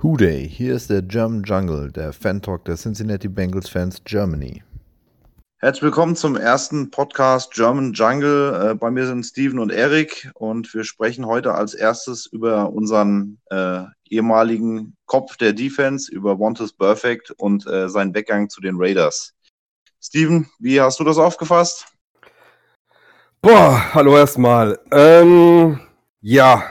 [0.00, 4.62] Hooday, hier ist der German Jungle, der Fan-Talk der Cincinnati Bengals Fans Germany.
[5.58, 8.70] Herzlich willkommen zum ersten Podcast German Jungle.
[8.70, 13.40] Äh, bei mir sind Steven und Erik und wir sprechen heute als erstes über unseren
[13.50, 19.34] äh, ehemaligen Kopf der Defense, über Wantus Perfect und äh, seinen Weggang zu den Raiders.
[20.00, 21.86] Steven, wie hast du das aufgefasst?
[23.42, 24.78] Boah, hallo erstmal.
[24.92, 25.80] Ähm,
[26.20, 26.62] ja,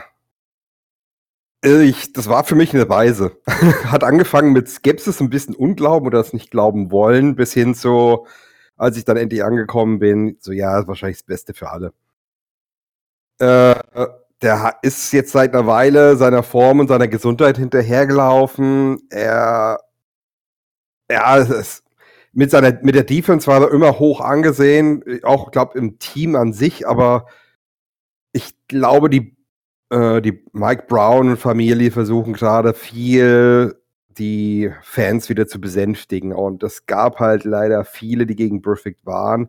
[1.62, 3.36] ich, das war für mich eine Reise.
[3.46, 8.26] Hat angefangen mit Skepsis, ein bisschen Unglauben oder das nicht glauben wollen, bis hin zu,
[8.76, 11.92] als ich dann endlich angekommen bin, so ja, ist wahrscheinlich das Beste für alle.
[13.40, 13.74] Äh,
[14.42, 19.00] der ist jetzt seit einer Weile seiner Form und seiner Gesundheit hinterhergelaufen.
[19.10, 19.80] Er,
[21.10, 21.82] ja, es,
[22.32, 26.52] mit seiner, mit der Defense war er immer hoch angesehen, auch, glaube im Team an
[26.52, 27.26] sich, aber
[28.32, 29.37] ich glaube, die
[29.90, 33.74] äh, die Mike Brown Familie versuchen gerade viel
[34.18, 36.32] die Fans wieder zu besänftigen.
[36.32, 39.48] Und es gab halt leider viele, die gegen Perfect waren.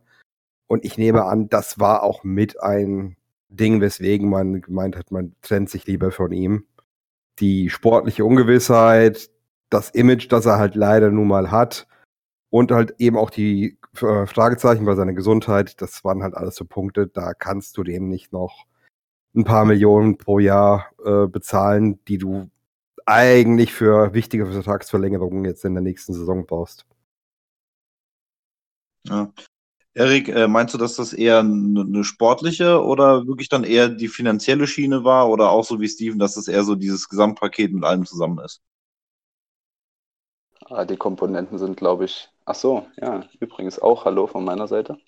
[0.67, 3.17] Und ich nehme an, das war auch mit ein
[3.50, 6.66] Ding, weswegen man gemeint hat, man trennt sich lieber von ihm.
[7.39, 9.31] Die sportliche Ungewissheit,
[9.69, 11.88] das Image, das er halt leider nun mal hat
[12.52, 16.66] und halt eben auch die äh, Fragezeichen bei seiner Gesundheit, das waren halt alles so
[16.66, 18.66] Punkte, da kannst du dem nicht noch
[19.35, 22.49] ein paar Millionen pro Jahr äh, bezahlen, die du
[23.05, 26.85] eigentlich für wichtige Vertragsverlängerungen jetzt in der nächsten Saison brauchst.
[29.05, 29.31] Ja.
[29.95, 34.67] Erik, äh, meinst du, dass das eher eine sportliche oder wirklich dann eher die finanzielle
[34.67, 38.05] Schiene war oder auch so wie Steven, dass das eher so dieses Gesamtpaket mit allem
[38.05, 38.61] zusammen ist?
[40.66, 42.30] Ah, die Komponenten sind, glaube ich.
[42.45, 45.00] Ach so, ja, übrigens auch Hallo von meiner Seite.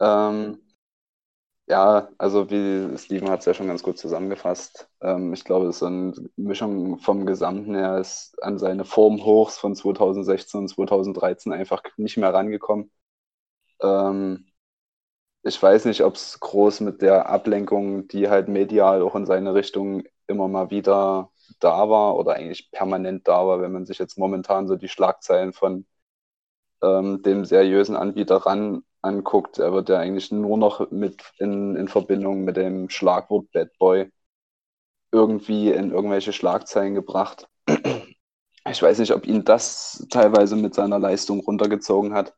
[0.00, 0.58] Ähm,
[1.66, 4.88] ja, also wie Steven hat es ja schon ganz gut zusammengefasst.
[5.00, 9.74] Ähm, ich glaube, es ist eine Mischung vom Gesamten her, ist an seine Formhochs von
[9.74, 12.90] 2016 und 2013 einfach nicht mehr rangekommen.
[13.82, 14.46] Ähm,
[15.42, 19.54] ich weiß nicht, ob es groß mit der Ablenkung, die halt medial auch in seine
[19.54, 24.18] Richtung immer mal wieder da war oder eigentlich permanent da war, wenn man sich jetzt
[24.18, 25.86] momentan so die Schlagzeilen von
[26.82, 31.88] ähm, dem seriösen Anbieter ran anguckt, er wird ja eigentlich nur noch mit in, in
[31.88, 34.10] Verbindung mit dem Schlagwort Bad Boy
[35.12, 37.48] irgendwie in irgendwelche Schlagzeilen gebracht.
[38.66, 42.34] Ich weiß nicht, ob ihn das teilweise mit seiner Leistung runtergezogen hat.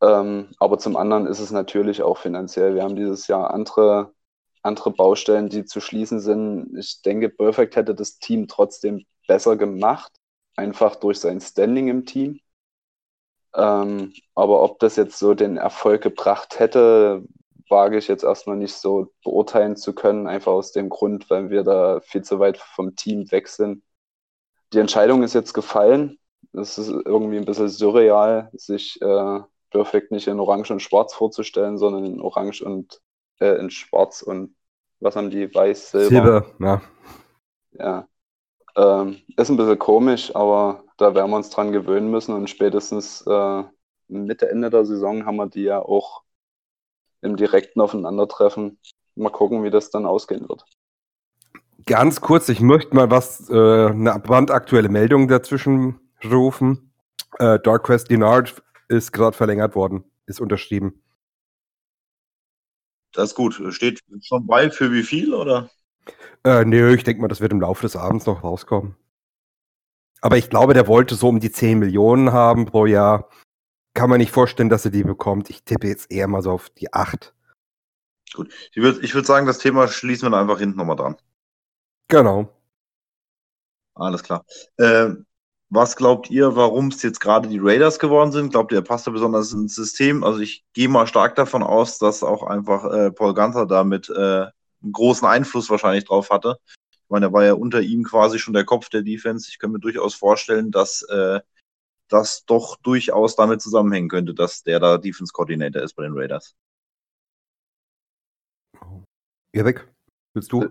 [0.00, 2.74] Ähm, aber zum anderen ist es natürlich auch finanziell.
[2.74, 4.12] Wir haben dieses Jahr andere,
[4.62, 6.76] andere Baustellen, die zu schließen sind.
[6.78, 10.12] Ich denke, Perfect hätte das Team trotzdem besser gemacht,
[10.56, 12.38] einfach durch sein Standing im Team.
[13.54, 17.22] Ähm, aber ob das jetzt so den Erfolg gebracht hätte,
[17.68, 21.62] wage ich jetzt erstmal nicht so beurteilen zu können, einfach aus dem Grund, weil wir
[21.62, 23.82] da viel zu weit vom Team weg sind.
[24.72, 26.18] Die Entscheidung ist jetzt gefallen.
[26.52, 29.40] Es ist irgendwie ein bisschen surreal, sich äh,
[29.70, 33.00] Perfect nicht in Orange und Schwarz vorzustellen, sondern in Orange und
[33.40, 34.54] äh, in Schwarz und
[35.00, 35.52] was haben die?
[35.52, 36.08] Weiß, Silber.
[36.08, 36.82] Silber, ja.
[37.72, 38.08] Ja.
[38.76, 43.24] Ähm, ist ein bisschen komisch, aber da werden wir uns dran gewöhnen müssen und spätestens
[43.26, 43.64] äh,
[44.08, 46.22] Mitte, Ende der Saison haben wir die ja auch
[47.20, 48.78] im direkten Aufeinandertreffen.
[49.16, 50.64] Mal gucken, wie das dann ausgehen wird.
[51.86, 56.92] Ganz kurz, ich möchte mal was, äh, eine brandaktuelle Meldung dazwischen rufen.
[57.38, 61.02] Äh, Dark Quest Dinard ist gerade verlängert worden, ist unterschrieben.
[63.12, 63.60] Das ist gut.
[63.70, 65.70] Steht schon bei für wie viel, oder?
[66.44, 68.96] Äh, nö, ich denke mal, das wird im Laufe des Abends noch rauskommen.
[70.24, 73.28] Aber ich glaube, der wollte so um die 10 Millionen haben pro Jahr.
[73.92, 75.50] Kann man nicht vorstellen, dass er die bekommt.
[75.50, 77.34] Ich tippe jetzt eher mal so auf die 8.
[78.32, 78.50] Gut.
[78.72, 81.16] Ich würde ich würd sagen, das Thema schließen wir dann einfach hinten nochmal dran.
[82.08, 82.48] Genau.
[83.94, 84.46] Alles klar.
[84.78, 85.10] Äh,
[85.68, 88.50] was glaubt ihr, warum es jetzt gerade die Raiders geworden sind?
[88.50, 90.24] Glaubt ihr, er passt da besonders ins System?
[90.24, 94.46] Also ich gehe mal stark davon aus, dass auch einfach äh, Paul Gunther damit äh,
[94.84, 96.56] einen großen Einfluss wahrscheinlich drauf hatte.
[97.04, 99.48] Ich meine, er war ja unter ihm quasi schon der Kopf der Defense.
[99.50, 101.40] Ich kann mir durchaus vorstellen, dass äh,
[102.08, 106.56] das doch durchaus damit zusammenhängen könnte, dass der da Defense Coordinator ist bei den Raiders.
[109.52, 109.86] Erik,
[110.32, 110.66] willst du?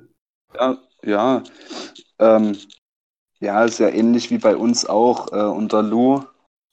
[0.55, 1.43] Ja, ja.
[2.19, 2.57] Ähm,
[3.39, 6.23] ja, ist ja ähnlich wie bei uns auch äh, unter Lou.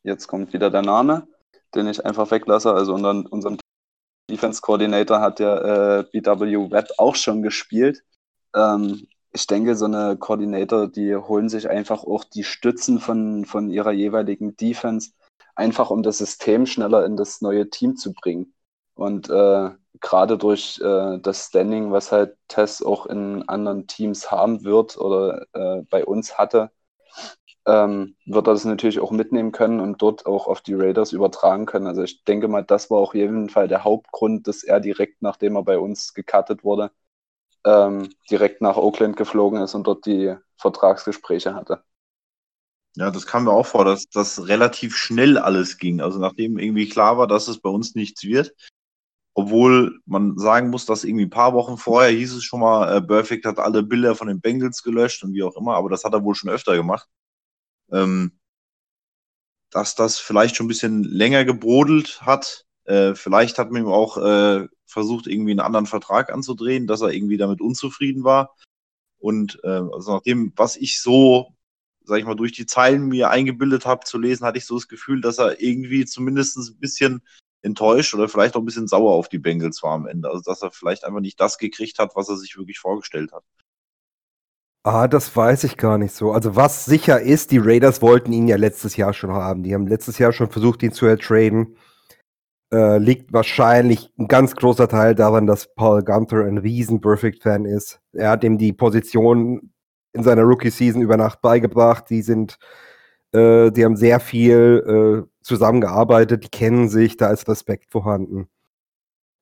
[0.02, 1.28] Jetzt kommt wieder der Name,
[1.74, 2.72] den ich einfach weglasse.
[2.72, 3.58] Also unter unserem
[4.30, 8.02] Defense Coordinator hat der äh, BW Webb auch schon gespielt.
[8.54, 13.70] Ähm, ich denke, so eine Coordinator, die holen sich einfach auch die Stützen von, von
[13.70, 15.12] ihrer jeweiligen Defense,
[15.54, 18.54] einfach um das System schneller in das neue Team zu bringen.
[18.94, 24.64] Und äh, gerade durch äh, das Standing, was halt Tess auch in anderen Teams haben
[24.64, 26.70] wird oder äh, bei uns hatte,
[27.66, 31.66] ähm, wird er das natürlich auch mitnehmen können und dort auch auf die Raiders übertragen
[31.66, 31.86] können.
[31.86, 35.56] Also ich denke mal, das war auch jeden Fall der Hauptgrund, dass er direkt, nachdem
[35.56, 36.90] er bei uns gecuttet wurde,
[37.64, 41.82] ähm, direkt nach Oakland geflogen ist und dort die Vertragsgespräche hatte.
[42.96, 46.00] Ja, das kam mir auch vor, dass das relativ schnell alles ging.
[46.00, 48.52] Also nachdem irgendwie klar war, dass es bei uns nichts wird,
[49.34, 53.00] obwohl man sagen muss, dass irgendwie ein paar Wochen vorher hieß es schon mal, äh,
[53.00, 56.12] Perfect hat alle Bilder von den Bengals gelöscht und wie auch immer, aber das hat
[56.14, 57.08] er wohl schon öfter gemacht.
[57.92, 58.32] Ähm,
[59.70, 62.66] dass das vielleicht schon ein bisschen länger gebrodelt hat.
[62.84, 67.12] Äh, vielleicht hat man ihm auch äh, versucht, irgendwie einen anderen Vertrag anzudrehen, dass er
[67.12, 68.56] irgendwie damit unzufrieden war.
[69.18, 71.54] Und äh, also nach dem, was ich so,
[72.04, 74.88] sag ich mal, durch die Zeilen mir eingebildet habe zu lesen, hatte ich so das
[74.88, 77.22] Gefühl, dass er irgendwie zumindest ein bisschen
[77.62, 80.28] enttäuscht oder vielleicht auch ein bisschen sauer auf die Bengals war am Ende.
[80.30, 83.44] Also dass er vielleicht einfach nicht das gekriegt hat, was er sich wirklich vorgestellt hat.
[84.82, 86.32] Ah, das weiß ich gar nicht so.
[86.32, 89.62] Also was sicher ist, die Raiders wollten ihn ja letztes Jahr schon haben.
[89.62, 91.76] Die haben letztes Jahr schon versucht, ihn zu ertraden.
[92.72, 98.00] Äh, liegt wahrscheinlich ein ganz großer Teil daran, dass Paul Gunther ein riesen Perfect-Fan ist.
[98.12, 99.72] Er hat ihm die Position
[100.12, 102.08] in seiner Rookie-Season über Nacht beigebracht.
[102.10, 102.58] Die sind,
[103.32, 108.48] äh, die haben sehr viel äh, zusammengearbeitet, die kennen sich, da ist Respekt vorhanden.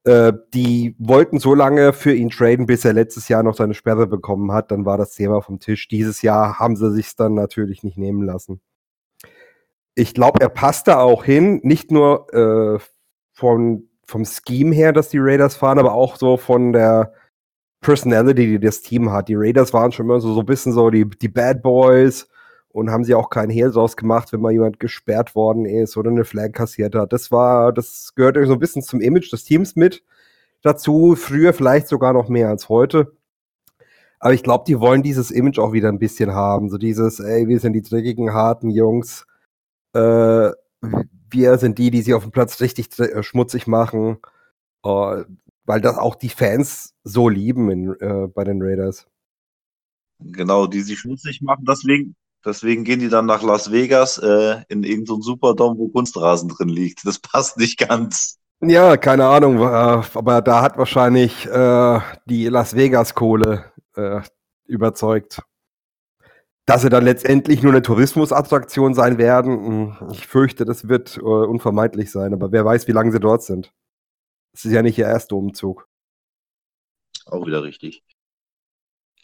[0.05, 4.07] Äh, die wollten so lange für ihn traden, bis er letztes Jahr noch seine Sperre
[4.07, 4.71] bekommen hat.
[4.71, 5.87] Dann war das Thema vom Tisch.
[5.89, 8.63] Dieses Jahr haben sie sich dann natürlich nicht nehmen lassen.
[9.95, 12.79] Ich glaube, er passt da auch hin, nicht nur äh,
[13.39, 17.13] von, vom Scheme her, dass die Raiders fahren, aber auch so von der
[17.81, 19.29] Personality, die das Team hat.
[19.29, 22.29] Die Raiders waren schon immer so, so ein bisschen so die, die Bad Boys
[22.71, 26.11] und haben sie auch keinen Hehl draus gemacht, wenn mal jemand gesperrt worden ist oder
[26.11, 27.13] eine Flag kassiert hat.
[27.13, 30.03] Das war, das gehört so ein bisschen zum Image des Teams mit
[30.63, 31.15] dazu.
[31.17, 33.13] Früher vielleicht sogar noch mehr als heute.
[34.19, 36.71] Aber ich glaube, die wollen dieses Image auch wieder ein bisschen haben.
[36.71, 39.27] So dieses, ey, wir sind die dreckigen, harten Jungs.
[39.95, 40.51] Äh,
[41.31, 44.19] wir sind die, die sie auf dem Platz richtig äh, schmutzig machen.
[44.87, 45.25] Uh,
[45.65, 49.07] weil das auch die Fans so lieben in, äh, bei den Raiders.
[50.21, 51.65] Genau, die sie schmutzig machen.
[51.69, 56.69] Deswegen, Deswegen gehen die dann nach Las Vegas äh, in irgendeinen Superdome, wo Kunstrasen drin
[56.69, 57.05] liegt.
[57.07, 58.39] Das passt nicht ganz.
[58.61, 64.21] Ja, keine Ahnung, äh, aber da hat wahrscheinlich äh, die Las Vegas-Kohle äh,
[64.67, 65.43] überzeugt.
[66.69, 71.21] Dass sie dann letztendlich nur eine Tourismusattraktion sein werden, hm, ich fürchte, das wird äh,
[71.21, 73.73] unvermeidlich sein, aber wer weiß, wie lange sie dort sind.
[74.53, 75.89] Es ist ja nicht ihr erster Umzug.
[77.25, 78.05] Auch wieder richtig.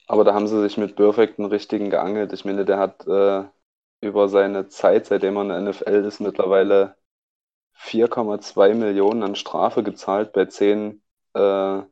[0.06, 2.32] Aber da haben sie sich mit Perfect einen richtigen geangelt.
[2.32, 3.44] Ich meine, der hat äh,
[4.00, 6.96] über seine Zeit, seitdem er in der NFL ist, mittlerweile
[7.76, 11.02] 4,2 Millionen an Strafe gezahlt bei 10
[11.35, 11.82] äh,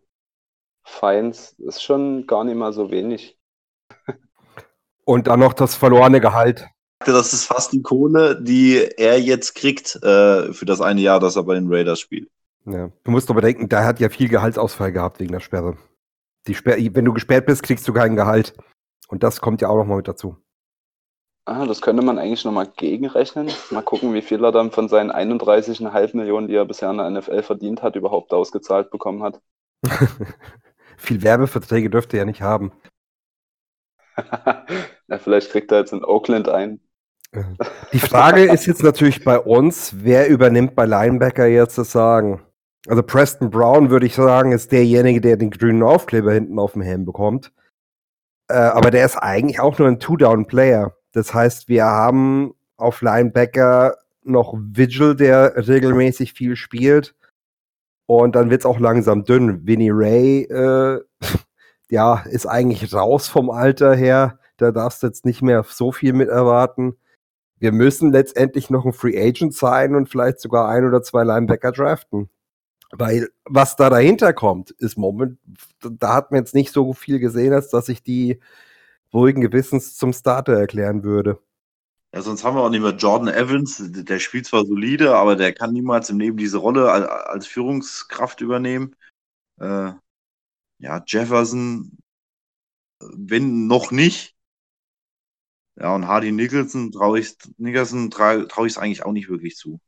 [0.82, 1.52] Fines.
[1.58, 3.38] Ist schon gar nicht mal so wenig.
[5.04, 6.68] Und dann noch das verlorene Gehalt.
[7.04, 11.36] Das ist fast die Kohle, die er jetzt kriegt äh, für das eine Jahr, das
[11.36, 12.30] er bei den Raiders spielt.
[12.64, 12.90] Ja.
[13.02, 15.76] Du musst aber denken, der hat ja viel Gehaltsausfall gehabt wegen der Sperre.
[16.46, 18.54] Die Sperr wenn du gesperrt bist, kriegst du kein Gehalt.
[19.08, 20.36] Und das kommt ja auch nochmal mit dazu.
[21.44, 23.50] Ah, das könnte man eigentlich nochmal gegenrechnen.
[23.70, 27.10] Mal gucken, wie viel er dann von seinen 31,5 Millionen, die er bisher in der
[27.10, 29.40] NFL verdient hat, überhaupt ausgezahlt bekommen hat.
[30.96, 32.70] viel Werbeverträge dürfte er nicht haben.
[35.08, 36.80] ja, vielleicht kriegt er jetzt in Oakland ein.
[37.92, 42.42] Die Frage ist jetzt natürlich bei uns, wer übernimmt bei Linebacker jetzt das Sagen?
[42.88, 46.82] Also Preston Brown, würde ich sagen, ist derjenige, der den grünen Aufkleber hinten auf dem
[46.82, 47.52] Helm bekommt.
[48.48, 50.94] Äh, aber der ist eigentlich auch nur ein Two-Down-Player.
[51.12, 57.14] Das heißt, wir haben auf Linebacker noch Vigil, der regelmäßig viel spielt.
[58.06, 59.66] Und dann wird es auch langsam dünn.
[59.66, 61.00] Vinny Ray, äh,
[61.92, 64.38] ja, ist eigentlich raus vom Alter her.
[64.56, 66.96] Da darfst du jetzt nicht mehr so viel mit erwarten.
[67.58, 71.70] Wir müssen letztendlich noch ein Free Agent sein und vielleicht sogar ein oder zwei Linebacker
[71.70, 72.30] draften.
[72.92, 75.38] Weil was da dahinter kommt, ist Moment,
[75.82, 78.40] da hat man jetzt nicht so viel gesehen, als dass ich die
[79.12, 81.40] ruhigen Gewissens zum Starter erklären würde.
[82.14, 85.52] Ja, sonst haben wir auch nicht mehr Jordan Evans, der spielt zwar solide, aber der
[85.52, 88.96] kann niemals im Leben diese Rolle als Führungskraft übernehmen.
[89.60, 89.92] Äh,
[90.82, 91.98] ja, Jefferson,
[93.00, 94.34] wenn noch nicht.
[95.76, 99.56] Ja, und Hardy Nicholson traue ich Nicholson traue trau ich es eigentlich auch nicht wirklich
[99.56, 99.80] zu.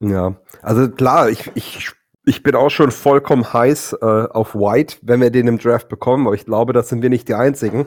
[0.00, 1.90] Ja, also klar, ich, ich
[2.24, 6.26] ich bin auch schon vollkommen heiß äh, auf White, wenn wir den im Draft bekommen,
[6.26, 7.86] aber ich glaube, das sind wir nicht die Einzigen.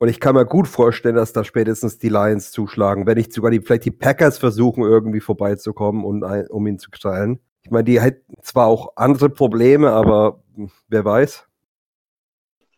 [0.00, 3.50] Und ich kann mir gut vorstellen, dass da spätestens die Lions zuschlagen, wenn nicht sogar
[3.50, 7.40] die, vielleicht die Packers versuchen, irgendwie vorbeizukommen, und, um ihn zu teilen.
[7.62, 11.47] Ich meine, die hätten zwar auch andere Probleme, aber hm, wer weiß.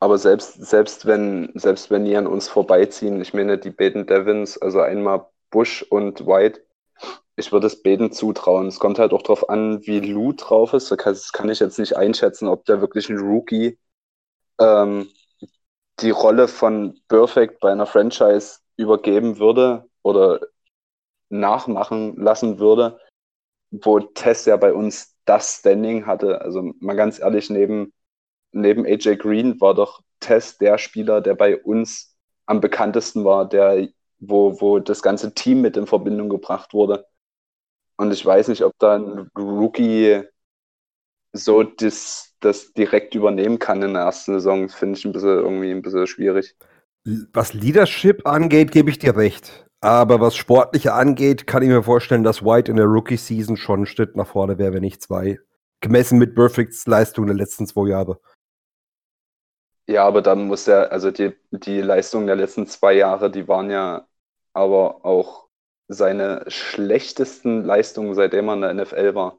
[0.01, 4.59] Aber selbst, selbst, wenn, selbst wenn die an uns vorbeiziehen, ich meine, die beiden Devons,
[4.59, 6.63] also einmal Bush und White,
[7.37, 8.67] ich würde es beiden zutrauen.
[8.67, 10.91] Es kommt halt auch darauf an, wie Lou drauf ist.
[10.91, 13.79] Das kann ich jetzt nicht einschätzen, ob der wirklich ein Rookie
[14.59, 15.09] ähm,
[16.01, 20.41] die Rolle von Perfect bei einer Franchise übergeben würde oder
[21.29, 22.99] nachmachen lassen würde,
[23.71, 26.41] wo Tess ja bei uns das Standing hatte.
[26.41, 27.93] Also mal ganz ehrlich, neben,
[28.53, 32.17] neben AJ Green war doch Tess der Spieler, der bei uns
[32.47, 33.89] am bekanntesten war, der,
[34.19, 37.07] wo, wo das ganze Team mit in Verbindung gebracht wurde.
[37.97, 40.23] Und ich weiß nicht, ob da ein Rookie
[41.33, 45.71] so das, das direkt übernehmen kann in der ersten Saison, finde ich ein bisschen irgendwie
[45.71, 46.57] ein bisschen schwierig.
[47.33, 49.67] Was Leadership angeht, gebe ich dir recht.
[49.81, 53.87] Aber was Sportliche angeht, kann ich mir vorstellen, dass White in der Rookie-Season schon ein
[53.87, 55.39] Schritt nach vorne wäre, wenn nicht zwei.
[55.81, 58.21] Gemessen mit Perfects Leistung der letzten zwei Jahre.
[59.91, 63.71] Ja, aber dann muss er, also die, die Leistung der letzten zwei Jahre, die waren
[63.71, 64.07] ja
[64.53, 65.49] aber auch
[65.89, 69.39] seine schlechtesten Leistungen, seitdem er in der NFL war.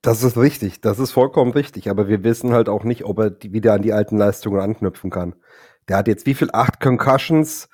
[0.00, 3.30] Das ist richtig, das ist vollkommen richtig, aber wir wissen halt auch nicht, ob er
[3.30, 5.34] die, wieder an die alten Leistungen anknüpfen kann.
[5.88, 6.48] Der hat jetzt wie viel?
[6.54, 7.68] Acht Concussions?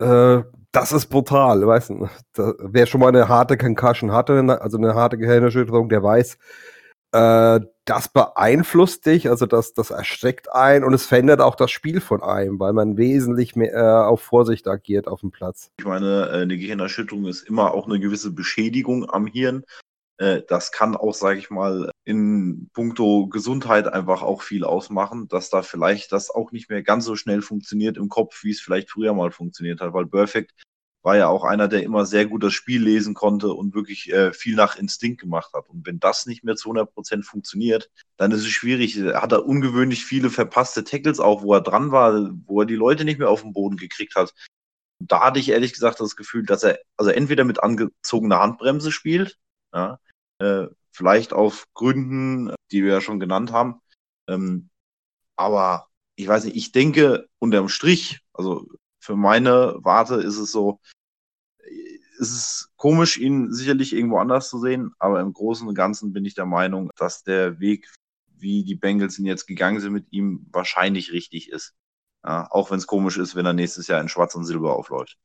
[0.00, 2.08] Äh, das ist brutal, weißt du.
[2.58, 6.36] Wer schon mal eine harte Concussion hatte, also eine harte Gehirnerschütterung, der weiß,
[7.12, 12.00] äh, das beeinflusst dich, also das, das erschreckt ein und es verändert auch das Spiel
[12.00, 15.70] von einem, weil man wesentlich mehr äh, auf Vorsicht agiert auf dem Platz.
[15.78, 19.64] Ich meine, äh, eine Gehirnerschütterung ist immer auch eine gewisse Beschädigung am Hirn.
[20.18, 25.48] Äh, das kann auch, sage ich mal, in puncto Gesundheit einfach auch viel ausmachen, dass
[25.48, 28.90] da vielleicht das auch nicht mehr ganz so schnell funktioniert im Kopf, wie es vielleicht
[28.90, 30.52] früher mal funktioniert hat, weil Perfect
[31.08, 34.34] war ja auch einer, der immer sehr gut das Spiel lesen konnte und wirklich äh,
[34.34, 35.70] viel nach Instinkt gemacht hat.
[35.70, 38.94] Und wenn das nicht mehr zu 100 Prozent funktioniert, dann ist es schwierig.
[39.14, 43.06] Hat er ungewöhnlich viele verpasste Tackles auch, wo er dran war, wo er die Leute
[43.06, 44.34] nicht mehr auf den Boden gekriegt hat.
[44.98, 49.38] Da hatte ich ehrlich gesagt das Gefühl, dass er also entweder mit angezogener Handbremse spielt,
[49.72, 49.98] ja,
[50.40, 53.80] äh, vielleicht auf Gründen, die wir ja schon genannt haben.
[54.28, 54.68] Ähm,
[55.36, 58.68] aber ich weiß nicht, ich denke unterm Strich, also
[59.00, 60.80] für meine Warte ist es so,
[62.20, 66.24] es ist komisch, ihn sicherlich irgendwo anders zu sehen, aber im Großen und Ganzen bin
[66.24, 67.88] ich der Meinung, dass der Weg,
[68.36, 71.74] wie die Bengals ihn jetzt gegangen sind mit ihm, wahrscheinlich richtig ist.
[72.24, 75.16] Ja, auch wenn es komisch ist, wenn er nächstes Jahr in Schwarz und Silber aufläuft.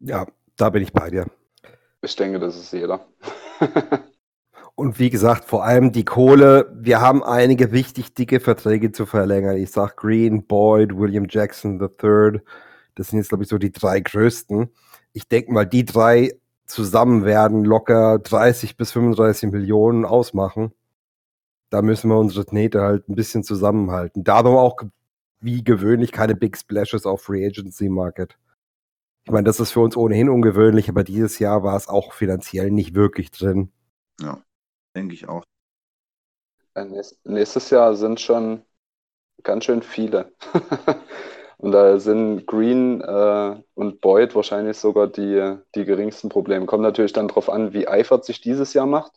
[0.00, 0.26] Ja,
[0.56, 1.26] da bin ich bei dir.
[2.00, 3.06] Ich denke, das ist jeder.
[4.74, 6.72] Und wie gesagt, vor allem die Kohle.
[6.74, 9.56] Wir haben einige wichtig dicke Verträge zu verlängern.
[9.56, 12.40] Ich sag Green, Boyd, William Jackson III.
[12.94, 14.70] Das sind jetzt, glaube ich, so die drei größten.
[15.12, 16.32] Ich denke mal, die drei
[16.66, 20.72] zusammen werden locker 30 bis 35 Millionen ausmachen.
[21.70, 24.24] Da müssen wir unsere Knete halt ein bisschen zusammenhalten.
[24.24, 24.76] Darum auch
[25.40, 28.38] wie gewöhnlich keine Big Splashes auf Free Agency Market.
[29.24, 32.70] Ich meine, das ist für uns ohnehin ungewöhnlich, aber dieses Jahr war es auch finanziell
[32.70, 33.70] nicht wirklich drin.
[34.20, 34.42] Ja
[34.94, 35.44] denke ich auch.
[36.74, 36.86] Äh,
[37.24, 38.62] nächstes Jahr sind schon
[39.42, 40.32] ganz schön viele.
[41.62, 46.66] und da sind Green äh, und Boyd wahrscheinlich sogar die, die geringsten Probleme.
[46.66, 49.12] Kommt natürlich dann darauf an, wie Eifert sich dieses Jahr macht.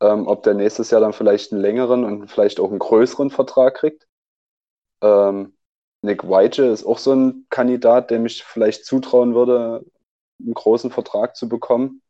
[0.00, 3.74] Ähm, ob der nächstes Jahr dann vielleicht einen längeren und vielleicht auch einen größeren Vertrag
[3.74, 4.06] kriegt.
[5.02, 5.56] Ähm,
[6.02, 9.84] Nick Weige ist auch so ein Kandidat, dem ich vielleicht zutrauen würde,
[10.40, 12.02] einen großen Vertrag zu bekommen.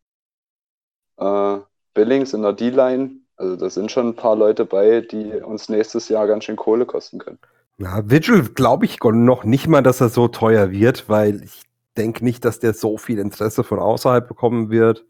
[1.17, 1.61] Äh,
[1.95, 3.21] Billings in der D-Line.
[3.37, 6.85] Also da sind schon ein paar Leute bei, die uns nächstes Jahr ganz schön Kohle
[6.85, 7.39] kosten können.
[7.81, 11.63] Na, Vigil glaube ich noch nicht mal, dass er so teuer wird, weil ich
[11.97, 15.07] denke nicht, dass der so viel Interesse von außerhalb bekommen wird.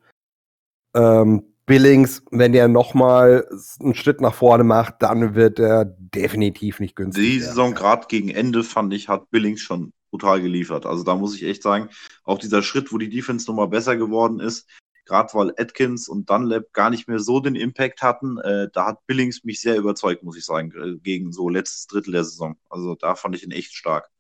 [0.95, 3.47] Ähm, Billings, wenn der nochmal
[3.81, 7.23] einen Schritt nach vorne macht, dann wird er definitiv nicht günstig.
[7.23, 10.87] Die Saison gerade gegen Ende, fand ich, hat Billings schon brutal geliefert.
[10.87, 11.89] Also da muss ich echt sagen,
[12.25, 14.67] auch dieser Schritt, wo die Defense nochmal besser geworden ist,
[15.09, 19.07] gerade weil Atkins und Dunlap gar nicht mehr so den Impact hatten, äh, da hat
[19.07, 22.57] Billings mich sehr überzeugt, muss ich sagen, äh, gegen so letztes Drittel der Saison.
[22.69, 24.11] Also da fand ich ihn echt stark.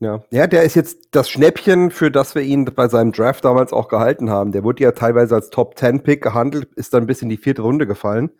[0.00, 0.24] Ja.
[0.30, 3.86] ja, der ist jetzt das Schnäppchen, für das wir ihn bei seinem Draft damals auch
[3.86, 4.50] gehalten haben.
[4.50, 7.62] Der wurde ja teilweise als Top 10 Pick gehandelt, ist dann bis in die vierte
[7.62, 8.30] Runde gefallen.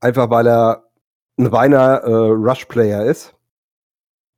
[0.00, 0.90] Einfach weil er
[1.38, 3.34] ein reiner äh, Rush-Player ist.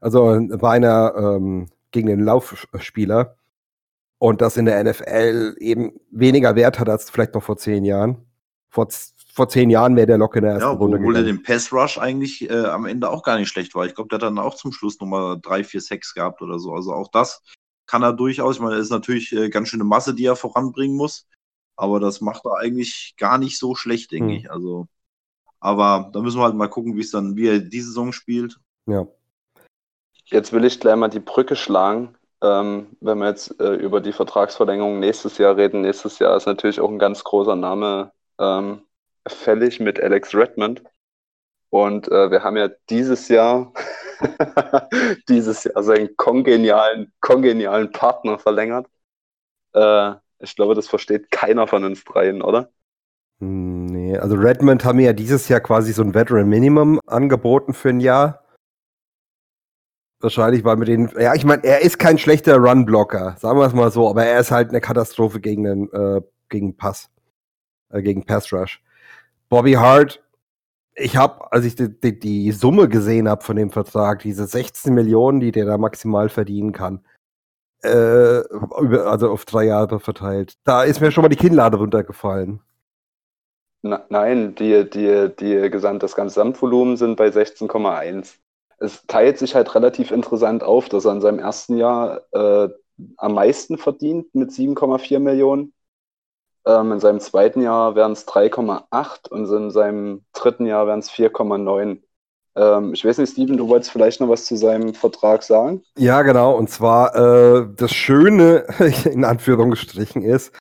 [0.00, 3.36] Also ein reiner ähm, gegen den Laufspieler
[4.22, 8.24] und das in der NFL eben weniger Wert hat als vielleicht noch vor zehn Jahren.
[8.70, 8.86] Vor,
[9.34, 11.72] vor zehn Jahren wäre der locker in der ersten ja, Runde obwohl er den Pass
[11.72, 13.84] Rush eigentlich äh, am Ende auch gar nicht schlecht war.
[13.84, 16.72] Ich glaube, der hat dann auch zum Schluss nochmal drei, vier Sex gehabt oder so.
[16.72, 17.42] Also auch das
[17.86, 18.54] kann er durchaus.
[18.54, 21.26] Ich meine, das ist natürlich äh, ganz schöne Masse, die er voranbringen muss.
[21.74, 24.36] Aber das macht er eigentlich gar nicht so schlecht, denke hm.
[24.36, 24.52] ich.
[24.52, 24.86] Also,
[25.58, 28.60] aber da müssen wir halt mal gucken, wie es dann, wie er diese Saison spielt.
[28.86, 29.04] Ja.
[30.26, 32.16] Jetzt will ich gleich mal die Brücke schlagen.
[32.42, 36.80] Ähm, wenn wir jetzt äh, über die Vertragsverlängerung nächstes Jahr reden, nächstes Jahr ist natürlich
[36.80, 38.82] auch ein ganz großer Name ähm,
[39.26, 40.82] fällig mit Alex Redmond.
[41.70, 43.72] Und äh, wir haben ja dieses Jahr,
[45.28, 48.88] dieses Jahr seinen kongenialen, kongenialen Partner verlängert.
[49.72, 52.70] Äh, ich glaube, das versteht keiner von uns dreien, oder?
[53.40, 57.90] Hm, nee, also Redmond haben ja dieses Jahr quasi so ein Veteran Minimum angeboten für
[57.90, 58.41] ein Jahr.
[60.22, 63.74] Wahrscheinlich, weil mit den, ja, ich meine, er ist kein schlechter Run-Blocker, sagen wir es
[63.74, 67.10] mal so, aber er ist halt eine Katastrophe gegen den, äh, gegen Pass,
[67.90, 68.80] äh, gegen Pass Rush.
[69.48, 70.22] Bobby Hart,
[70.94, 74.94] ich habe, als ich die, die, die Summe gesehen habe von dem Vertrag, diese 16
[74.94, 77.00] Millionen, die der da maximal verdienen kann,
[77.82, 78.42] äh,
[78.80, 82.60] über, also auf drei Jahre verteilt, da ist mir schon mal die Kinnlade runtergefallen.
[83.82, 88.36] Nein, die, die, die Gesamt, das Gesamtvolumen sind bei 16,1
[88.82, 92.68] es teilt sich halt relativ interessant auf, dass er in seinem ersten Jahr äh,
[93.16, 95.72] am meisten verdient mit 7,4 Millionen.
[96.66, 101.10] Ähm, in seinem zweiten Jahr wären es 3,8 und in seinem dritten Jahr wären es
[101.10, 102.02] 4,9.
[102.54, 105.82] Ähm, ich weiß nicht, Steven, du wolltest vielleicht noch was zu seinem Vertrag sagen?
[105.96, 106.56] Ja, genau.
[106.56, 108.66] Und zwar äh, das Schöne,
[109.04, 110.52] in Anführungsstrichen, ist,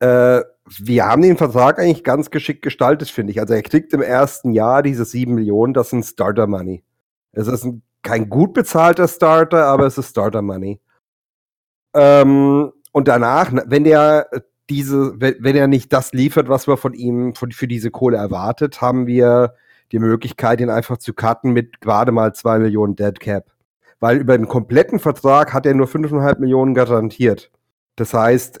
[0.00, 0.42] äh,
[0.78, 3.40] wir haben den Vertrag eigentlich ganz geschickt gestaltet, finde ich.
[3.40, 6.84] Also er kriegt im ersten Jahr diese 7 Millionen, das sind Starter Money.
[7.36, 10.80] Es ist ein, kein gut bezahlter Starter, aber es ist Starter Money.
[11.94, 14.28] Ähm, und danach, wenn der
[14.70, 18.16] diese, wenn, wenn er nicht das liefert, was wir von ihm von, für diese Kohle
[18.16, 19.54] erwartet, haben wir
[19.92, 23.46] die Möglichkeit, ihn einfach zu cutten mit gerade mal zwei Millionen Dead Cap.
[24.00, 27.50] Weil über den kompletten Vertrag hat er nur 5,5 Millionen garantiert.
[27.96, 28.58] Das heißt,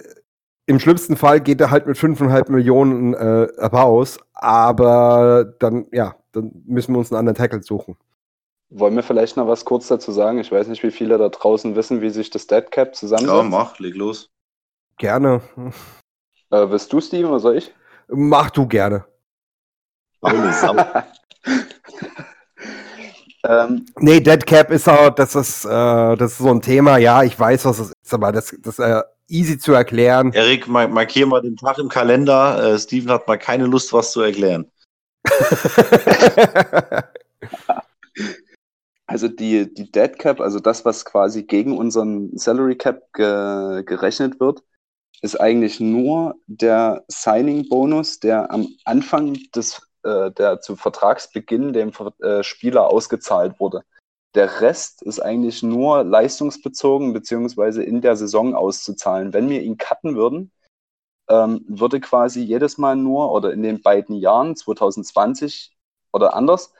[0.66, 6.52] im schlimmsten Fall geht er halt mit 5,5 Millionen äh, raus, aber dann, ja, dann
[6.66, 7.96] müssen wir uns einen anderen Tackle suchen.
[8.68, 10.38] Wollen wir vielleicht noch was kurz dazu sagen?
[10.38, 13.32] Ich weiß nicht, wie viele da draußen wissen, wie sich das Deadcap zusammensetzt.
[13.32, 14.30] Ja, mach, leg los.
[14.98, 15.40] Gerne.
[16.50, 17.72] Äh, willst du, Steven, oder soll ich?
[18.08, 19.04] Mach du gerne.
[23.44, 27.38] ähm, nee, Deadcap ist auch, das ist, äh, das ist so ein Thema, ja, ich
[27.38, 30.32] weiß, was es ist, aber das, das ist äh, easy zu erklären.
[30.32, 32.74] Erik, markier mal den Tag im Kalender.
[32.74, 34.70] Äh, Steven hat mal keine Lust, was zu erklären.
[39.16, 44.40] Also die, die Dead Cap, also das, was quasi gegen unseren Salary Cap ge, gerechnet
[44.40, 44.62] wird,
[45.22, 52.42] ist eigentlich nur der Signing-Bonus, der am Anfang des, äh, der zu Vertragsbeginn dem äh,
[52.42, 53.84] Spieler ausgezahlt wurde.
[54.34, 59.32] Der Rest ist eigentlich nur leistungsbezogen beziehungsweise in der Saison auszuzahlen.
[59.32, 60.52] Wenn wir ihn cutten würden,
[61.30, 65.74] ähm, würde quasi jedes Mal nur oder in den beiden Jahren 2020
[66.12, 66.74] oder anders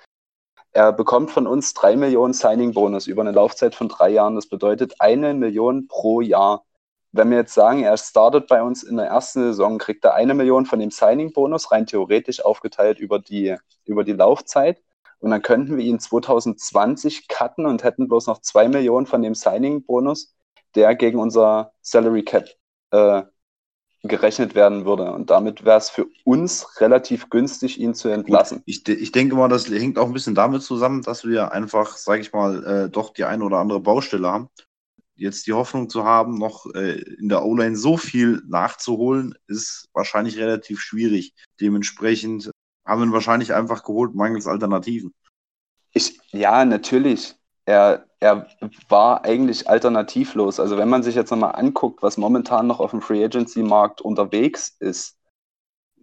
[0.76, 4.34] er bekommt von uns drei Millionen Signing-Bonus über eine Laufzeit von drei Jahren.
[4.34, 6.66] Das bedeutet eine Million pro Jahr.
[7.12, 10.34] Wenn wir jetzt sagen, er startet bei uns in der ersten Saison, kriegt er eine
[10.34, 14.82] Million von dem Signing-Bonus, rein theoretisch aufgeteilt über die, über die Laufzeit.
[15.18, 19.34] Und dann könnten wir ihn 2020 cutten und hätten bloß noch zwei Millionen von dem
[19.34, 20.36] Signing-Bonus,
[20.74, 22.50] der gegen unser Salary Cap
[22.90, 23.22] äh,
[24.08, 25.12] gerechnet werden würde.
[25.12, 28.62] Und damit wäre es für uns relativ günstig, ihn zu entlassen.
[28.66, 32.20] Ich, ich, denke mal, das hängt auch ein bisschen damit zusammen, dass wir einfach, sage
[32.20, 34.48] ich mal, äh, doch die eine oder andere Baustelle haben.
[35.14, 40.36] Jetzt die Hoffnung zu haben, noch äh, in der O-Line so viel nachzuholen, ist wahrscheinlich
[40.38, 41.34] relativ schwierig.
[41.60, 42.50] Dementsprechend
[42.84, 45.14] haben wir ihn wahrscheinlich einfach geholt, mangels Alternativen.
[45.92, 47.35] Ich, ja, natürlich.
[47.66, 48.46] Er, er
[48.88, 50.60] war eigentlich alternativlos.
[50.60, 54.00] Also wenn man sich jetzt nochmal anguckt, was momentan noch auf dem Free Agency Markt
[54.00, 55.18] unterwegs ist,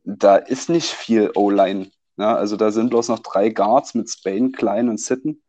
[0.03, 1.89] da ist nicht viel O-Line.
[2.15, 2.27] Ne?
[2.27, 5.41] also da sind bloß noch drei Guards mit Spain, Klein und Sitten,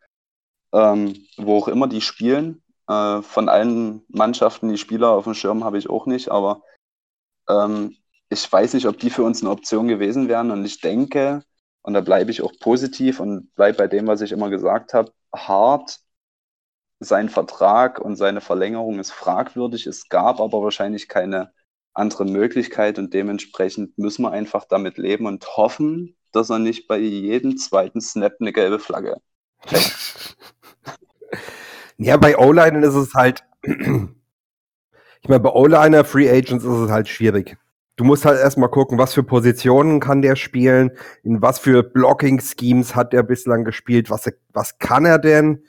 [0.72, 2.62] ähm, wo auch immer die spielen.
[2.88, 6.62] Äh, von allen Mannschaften die Spieler auf dem Schirm habe ich auch nicht, aber
[7.48, 7.96] ähm,
[8.30, 10.50] ich weiß nicht, ob die für uns eine Option gewesen wären.
[10.50, 11.42] Und ich denke,
[11.82, 15.12] und da bleibe ich auch positiv und bleibe bei dem, was ich immer gesagt habe,
[15.34, 16.00] hart
[17.04, 19.86] sein Vertrag und seine Verlängerung ist fragwürdig.
[19.86, 21.52] Es gab aber wahrscheinlich keine
[21.94, 26.98] andere Möglichkeit und dementsprechend müssen wir einfach damit leben und hoffen, dass er nicht bei
[26.98, 29.16] jedem zweiten Snap eine gelbe Flagge
[29.62, 30.36] kriegt.
[31.96, 37.08] ja, bei O-Line ist es halt, ich meine, bei O-Liner Free Agents ist es halt
[37.08, 37.56] schwierig.
[37.96, 40.90] Du musst halt erstmal gucken, was für Positionen kann der spielen,
[41.22, 45.64] in was für Blocking-Schemes hat er bislang gespielt, was, was kann er denn?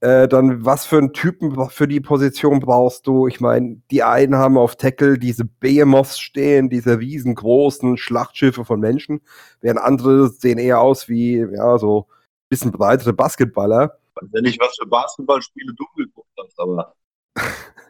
[0.00, 3.26] Äh, dann was für einen Typen für die Position brauchst du?
[3.26, 9.20] Ich meine, die einen haben auf Tackle diese Behemoths stehen, diese riesengroßen Schlachtschiffe von Menschen,
[9.60, 12.06] während andere sehen eher aus wie, ja, so
[12.48, 13.98] bisschen breitere Basketballer.
[14.14, 16.94] weiß ja nicht, was für Basketballspiele du geguckt hast, aber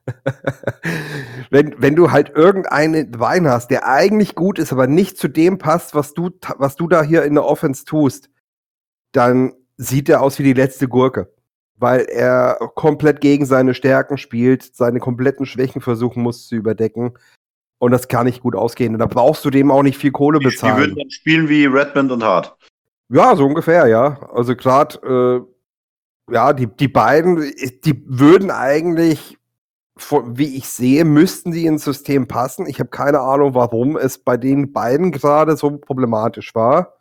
[1.50, 5.58] wenn, wenn du halt irgendeinen Wein hast, der eigentlich gut ist, aber nicht zu dem
[5.58, 8.30] passt, was du, was du da hier in der Offense tust,
[9.12, 11.32] dann sieht er aus wie die letzte Gurke.
[11.80, 17.14] Weil er komplett gegen seine Stärken spielt, seine kompletten Schwächen versuchen muss zu überdecken.
[17.78, 18.92] Und das kann nicht gut ausgehen.
[18.92, 20.76] Und da brauchst du dem auch nicht viel Kohle bezahlen.
[20.76, 22.54] Die würden dann spielen wie Redmond und Hart.
[23.08, 24.20] Ja, so ungefähr, ja.
[24.32, 25.46] Also gerade,
[26.28, 27.50] äh, ja, die, die beiden,
[27.84, 29.38] die würden eigentlich
[30.24, 32.66] wie ich sehe, müssten die ins System passen.
[32.66, 36.99] Ich habe keine Ahnung, warum es bei den beiden gerade so problematisch war.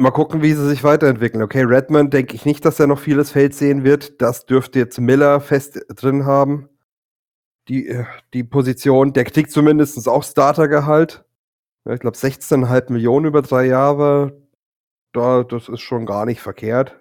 [0.00, 1.42] Mal gucken, wie sie sich weiterentwickeln.
[1.42, 4.22] Okay, Redmond denke ich nicht, dass er noch vieles Feld sehen wird.
[4.22, 6.70] Das dürfte jetzt Miller fest drin haben.
[7.68, 11.26] Die, äh, die Position, der kriegt zumindest auch Startergehalt.
[11.86, 14.40] Ich glaube 16,5 Millionen über drei Jahre.
[15.12, 16.98] Da, das ist schon gar nicht verkehrt.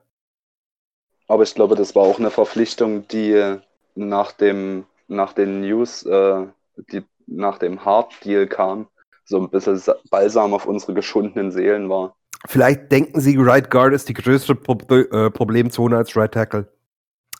[1.29, 3.59] Aber ich glaube, das war auch eine Verpflichtung, die
[3.95, 6.47] nach dem nach den News, äh,
[6.91, 8.89] die nach dem Hard-Deal kam,
[9.23, 12.17] so ein bisschen Balsam auf unsere geschundenen Seelen war.
[12.45, 16.71] Vielleicht denken Sie, Right Guard ist die größere Pro äh, Problemzone als Right Tackle.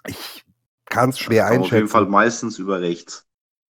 [0.07, 0.43] Ich
[0.85, 1.63] kann es schwer einschätzen.
[1.63, 3.25] Auf jeden Fall meistens über rechts.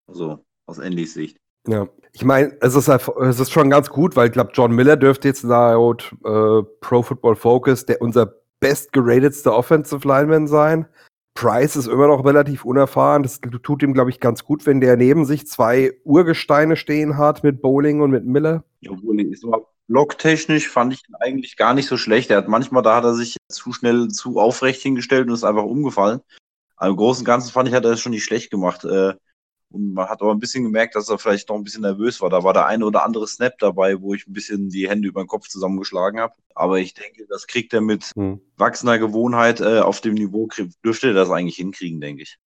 [0.07, 1.38] Also aus Endys Sicht.
[1.67, 4.97] Ja, ich meine, es ist, es ist schon ganz gut, weil ich glaube, John Miller
[4.97, 10.87] dürfte jetzt laut äh, Pro Football Focus der unser best geratedste Offensive Lineman sein.
[11.35, 13.23] Price ist immer noch relativ unerfahren.
[13.23, 17.45] Das tut ihm, glaube ich, ganz gut, wenn der neben sich zwei Urgesteine stehen hat
[17.45, 18.64] mit Bowling und mit Miller.
[18.88, 22.31] Obwohl, ist aber blocktechnisch fand ich ihn eigentlich gar nicht so schlecht.
[22.31, 25.64] Er hat manchmal, da hat er sich zu schnell zu aufrecht hingestellt und ist einfach
[25.64, 26.20] umgefallen.
[26.77, 28.85] Aber im Großen und Ganzen fand ich, hat er das schon nicht schlecht gemacht.
[28.85, 29.14] Äh,
[29.70, 32.31] und man hat aber ein bisschen gemerkt, dass er vielleicht noch ein bisschen nervös war.
[32.31, 35.22] Da war der eine oder andere Snap dabei, wo ich ein bisschen die Hände über
[35.22, 36.35] den Kopf zusammengeschlagen habe.
[36.55, 38.40] Aber ich denke, das kriegt er mit hm.
[38.57, 40.48] wachsender Gewohnheit äh, auf dem Niveau,
[40.85, 42.38] dürfte er das eigentlich hinkriegen, denke ich.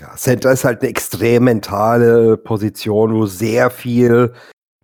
[0.00, 4.34] Ja, Center ist halt eine extrem mentale Position, wo sehr viel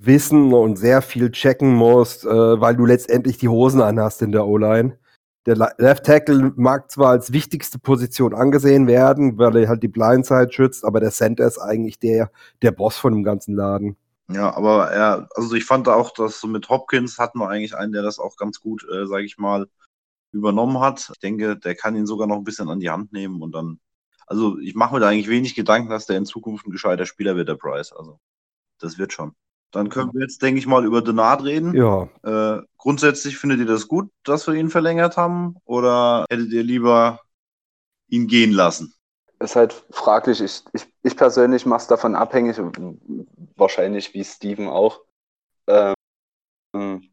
[0.06, 4.46] wissen und sehr viel checken musst, äh, weil du letztendlich die Hosen anhast in der
[4.46, 4.98] O-Line.
[5.46, 10.50] Der Left Tackle mag zwar als wichtigste Position angesehen werden, weil er halt die Blindside
[10.50, 12.30] schützt, aber der Center ist eigentlich der,
[12.62, 13.96] der Boss von dem ganzen Laden.
[14.28, 17.92] Ja, aber er, also ich fand auch, dass so mit Hopkins hatten wir eigentlich einen,
[17.92, 19.68] der das auch ganz gut, äh, sage ich mal,
[20.32, 21.10] übernommen hat.
[21.12, 23.80] Ich denke, der kann ihn sogar noch ein bisschen an die Hand nehmen und dann,
[24.26, 27.36] also ich mache mir da eigentlich wenig Gedanken, dass der in Zukunft ein gescheiter Spieler
[27.36, 27.92] wird, der Price.
[27.92, 28.18] Also
[28.78, 29.34] das wird schon.
[29.74, 31.74] Dann können wir jetzt, denke ich mal, über Denard reden.
[31.74, 32.08] Ja.
[32.22, 35.56] Äh, grundsätzlich findet ihr das gut, dass wir ihn verlängert haben?
[35.64, 37.20] Oder hättet ihr lieber
[38.08, 38.94] ihn gehen lassen?
[39.40, 40.40] Ist halt fraglich.
[40.40, 42.56] Ich, ich, ich persönlich mache es davon abhängig,
[43.56, 45.00] wahrscheinlich wie Steven auch,
[45.66, 45.94] ähm,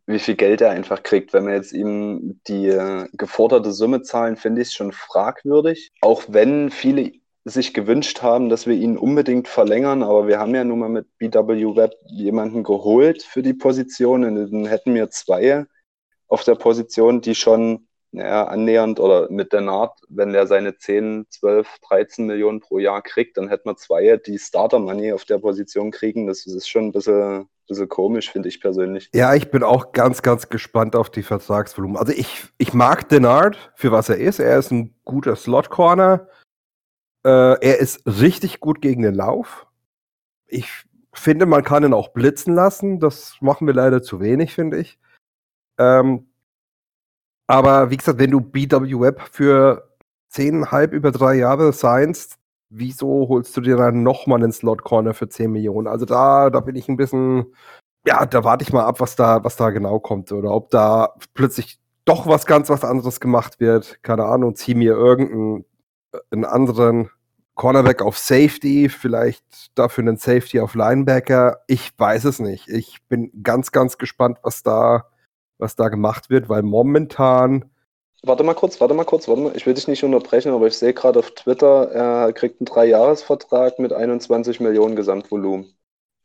[0.05, 1.33] wie viel Geld er einfach kriegt.
[1.33, 5.91] Wenn wir jetzt ihm die äh, geforderte Summe zahlen, finde ich es schon fragwürdig.
[6.01, 7.11] Auch wenn viele
[7.43, 11.17] sich gewünscht haben, dass wir ihn unbedingt verlängern, aber wir haben ja nun mal mit
[11.17, 15.65] BW Web jemanden geholt für die Position und dann hätten wir zwei
[16.27, 21.27] auf der Position, die schon naja, annähernd oder mit der Naht, wenn er seine 10,
[21.29, 25.91] 12, 13 Millionen pro Jahr kriegt, dann hätten wir zwei, die Starter-Money auf der Position
[25.91, 26.27] kriegen.
[26.27, 29.09] Das ist schon ein bisschen, bisschen komisch, finde ich persönlich.
[29.13, 31.95] Ja, ich bin auch ganz, ganz gespannt auf die Vertragsvolumen.
[31.95, 34.39] Also ich, ich mag Denard für was er ist.
[34.39, 36.27] Er ist ein guter Slot-Corner
[37.29, 39.67] er ist richtig gut gegen den Lauf.
[40.47, 40.67] Ich
[41.13, 42.99] finde, man kann ihn auch blitzen lassen.
[42.99, 44.99] Das machen wir leider zu wenig, finde ich.
[45.77, 46.27] Ähm,
[47.47, 49.89] aber wie gesagt, wenn du BW Web für
[50.29, 52.37] zehnhalb über drei Jahre seinst,
[52.69, 55.87] wieso holst du dir dann nochmal einen Slot Corner für 10 Millionen?
[55.87, 57.53] Also da, da bin ich ein bisschen,
[58.07, 60.31] ja, da warte ich mal ab, was da, was da genau kommt.
[60.31, 64.01] Oder ob da plötzlich doch was ganz was anderes gemacht wird.
[64.03, 65.65] Keine Ahnung, zieh mir irgendeinen
[66.31, 67.09] einen anderen
[67.55, 69.43] Cornerback auf Safety, vielleicht
[69.77, 71.61] dafür einen Safety auf Linebacker.
[71.67, 72.67] Ich weiß es nicht.
[72.69, 75.05] Ich bin ganz, ganz gespannt, was da,
[75.57, 77.69] was da gemacht wird, weil momentan.
[78.23, 79.55] Warte mal kurz, warte mal kurz, warte mal.
[79.55, 83.79] Ich will dich nicht unterbrechen, aber ich sehe gerade auf Twitter, er kriegt einen Dreijahresvertrag
[83.79, 85.73] mit 21 Millionen Gesamtvolumen.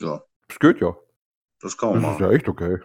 [0.01, 0.23] Ja.
[0.49, 0.97] Das geht ja.
[1.61, 2.79] Das kann man Das ist ja echt okay.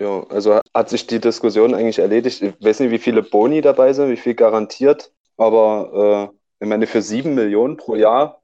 [0.00, 2.40] Ja, also hat sich die Diskussion eigentlich erledigt.
[2.42, 5.12] Ich weiß nicht, wie viele Boni dabei sind, wie viel garantiert.
[5.38, 8.42] Aber äh, ich meine, für sieben Millionen pro Jahr,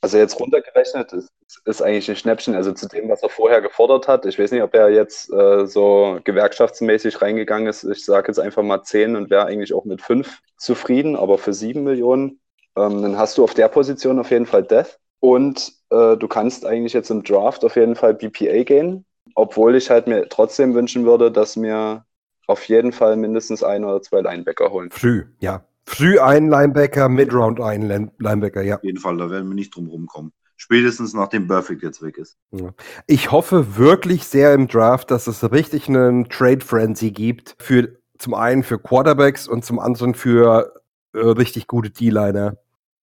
[0.00, 1.32] also jetzt runtergerechnet, ist,
[1.64, 2.54] ist eigentlich ein Schnäppchen.
[2.54, 4.26] Also zu dem, was er vorher gefordert hat.
[4.26, 7.82] Ich weiß nicht, ob er jetzt äh, so gewerkschaftsmäßig reingegangen ist.
[7.84, 11.16] Ich sage jetzt einfach mal zehn und wäre eigentlich auch mit fünf zufrieden.
[11.16, 12.40] Aber für sieben Millionen,
[12.76, 14.98] ähm, dann hast du auf der Position auf jeden Fall Death.
[15.20, 19.04] Und äh, du kannst eigentlich jetzt im Draft auf jeden Fall BPA gehen.
[19.34, 22.04] Obwohl ich halt mir trotzdem wünschen würde, dass mir
[22.46, 24.90] auf jeden Fall mindestens ein oder zwei Linebacker holen.
[24.90, 28.76] Früh, ja Früh ein Linebacker, Mid-Round ein Linebacker, ja.
[28.76, 30.32] Auf jeden Fall, da werden wir nicht drum rumkommen.
[30.56, 32.36] Spätestens nachdem Perfect jetzt weg ist.
[32.50, 32.74] Ja.
[33.06, 37.56] Ich hoffe wirklich sehr im Draft, dass es richtig einen Trade Frenzy gibt.
[37.58, 40.74] Für zum einen für Quarterbacks und zum anderen für
[41.14, 42.58] äh, richtig gute D-Liner.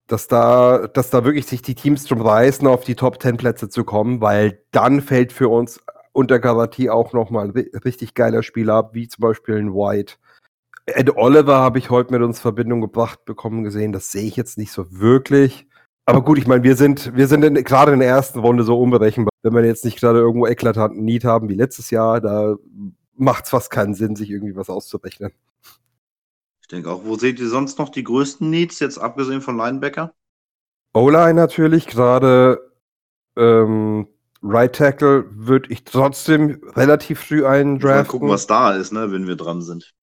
[0.06, 3.68] Dass da, dass da wirklich sich die Teams drum reißen, auf die Top 10 Plätze
[3.68, 7.52] zu kommen, weil dann fällt für uns unter Garantie auch nochmal ein
[7.84, 10.16] richtig geiler Spieler ab, wie zum Beispiel ein White.
[10.86, 13.92] Ed Oliver habe ich heute mit uns Verbindung gebracht bekommen gesehen.
[13.92, 15.68] Das sehe ich jetzt nicht so wirklich.
[16.06, 19.32] Aber gut, ich meine, wir sind, wir sind gerade in der ersten Runde so unberechenbar.
[19.42, 22.56] Wenn wir jetzt nicht gerade irgendwo eklatanten Need haben wie letztes Jahr, da
[23.16, 25.32] macht es fast keinen Sinn, sich irgendwie was auszurechnen.
[26.62, 30.14] Ich denke auch, wo seht ihr sonst noch die größten Needs, jetzt abgesehen von Linebacker?
[30.94, 32.72] O-Line natürlich, gerade
[33.36, 34.08] ähm,
[34.44, 37.98] Right Tackle würde ich trotzdem relativ früh eindraften.
[37.98, 39.94] Mal gucken, was da ist, ne, wenn wir dran sind.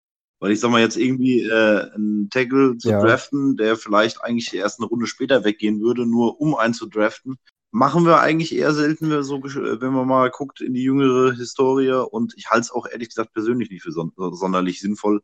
[0.42, 3.00] Weil ich sag mal, jetzt irgendwie äh, einen Tackle zu ja.
[3.00, 7.36] draften, der vielleicht eigentlich erst eine Runde später weggehen würde, nur um einen zu draften,
[7.70, 11.92] machen wir eigentlich eher selten, wenn man mal guckt in die jüngere Historie.
[11.92, 15.22] Und ich halte es auch ehrlich gesagt persönlich nicht für son sonderlich sinnvoll,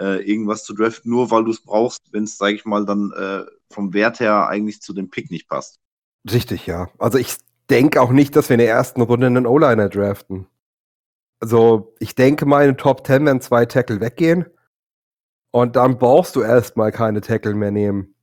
[0.00, 3.12] äh, irgendwas zu draften, nur weil du es brauchst, wenn es, sage ich mal, dann
[3.16, 5.78] äh, vom Wert her eigentlich zu dem Pick nicht passt.
[6.28, 6.88] Richtig, ja.
[6.98, 7.36] Also ich
[7.70, 10.48] denke auch nicht, dass wir in der ersten Runde einen O-Liner draften.
[11.38, 14.46] Also ich denke mal, in den Top 10 werden zwei Tackle weggehen.
[15.50, 18.14] Und dann brauchst du erstmal keine Tackle mehr nehmen.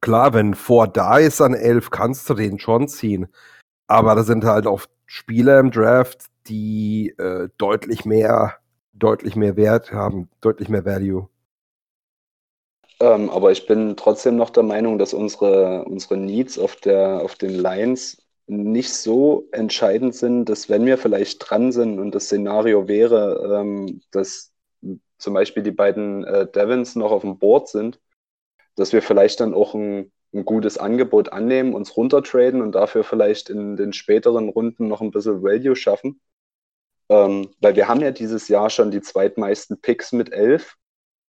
[0.00, 3.28] Klar, wenn vor da ist an 11, kannst du den schon ziehen.
[3.86, 8.56] Aber da sind halt auch Spieler im Draft, die äh, deutlich mehr,
[8.92, 11.28] deutlich mehr Wert haben, deutlich mehr Value.
[13.00, 17.34] Ähm, aber ich bin trotzdem noch der Meinung, dass unsere, unsere Needs auf, der, auf
[17.34, 22.88] den Lines nicht so entscheidend sind, dass wenn wir vielleicht dran sind und das Szenario
[22.88, 24.52] wäre, ähm, dass
[25.18, 28.00] zum Beispiel die beiden äh, Devons noch auf dem Board sind,
[28.74, 33.50] dass wir vielleicht dann auch ein, ein gutes Angebot annehmen, uns runtertraden und dafür vielleicht
[33.50, 36.20] in den späteren Runden noch ein bisschen Value schaffen.
[37.08, 40.76] Ähm, weil wir haben ja dieses Jahr schon die zweitmeisten Picks mit elf.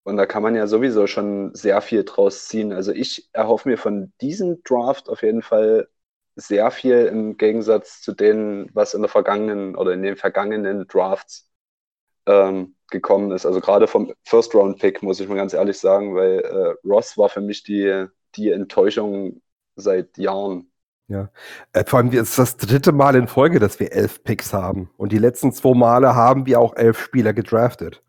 [0.04, 2.72] Und da kann man ja sowieso schon sehr viel draus ziehen.
[2.72, 5.90] Also ich erhoffe mir von diesem Draft auf jeden Fall
[6.36, 11.50] sehr viel im Gegensatz zu denen, was in der vergangenen oder in den vergangenen Drafts
[12.26, 13.46] ähm, gekommen ist.
[13.46, 17.42] Also gerade vom First-Round-Pick, muss ich mal ganz ehrlich sagen, weil äh, Ross war für
[17.42, 19.42] mich die, die Enttäuschung
[19.76, 20.72] seit Jahren.
[21.08, 21.30] Ja,
[21.74, 24.90] äh, vor allem ist das dritte Mal in Folge, dass wir elf Picks haben.
[24.98, 28.04] Und die letzten zwei Male haben wir auch elf Spieler gedraftet.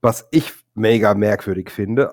[0.00, 2.12] Was ich mega merkwürdig finde.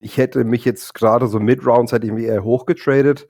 [0.00, 3.28] Ich hätte mich jetzt gerade so Mid-Rounds hätte ich mich eher hochgetradet.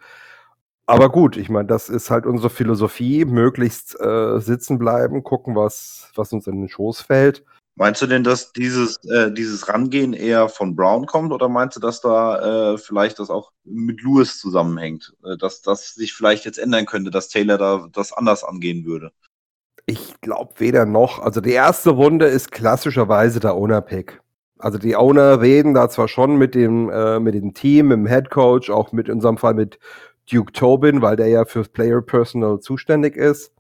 [0.93, 6.11] Aber gut, ich meine, das ist halt unsere Philosophie, möglichst äh, sitzen bleiben, gucken, was,
[6.17, 7.45] was uns in den Schoß fällt.
[7.77, 11.81] Meinst du denn, dass dieses, äh, dieses Rangehen eher von Brown kommt oder meinst du,
[11.81, 15.15] dass da äh, vielleicht das auch mit Lewis zusammenhängt?
[15.25, 19.13] Äh, dass das sich vielleicht jetzt ändern könnte, dass Taylor da das anders angehen würde?
[19.87, 21.21] Ich glaube weder noch.
[21.21, 24.21] Also die erste Runde ist klassischerweise der Owner-Pick.
[24.59, 28.07] Also die Owner reden da zwar schon mit dem, äh, mit dem Team, mit dem
[28.07, 29.79] Head Coach, auch mit in unserem Fall mit
[30.31, 33.53] Duke Tobin, weil der ja fürs Player Personal zuständig ist.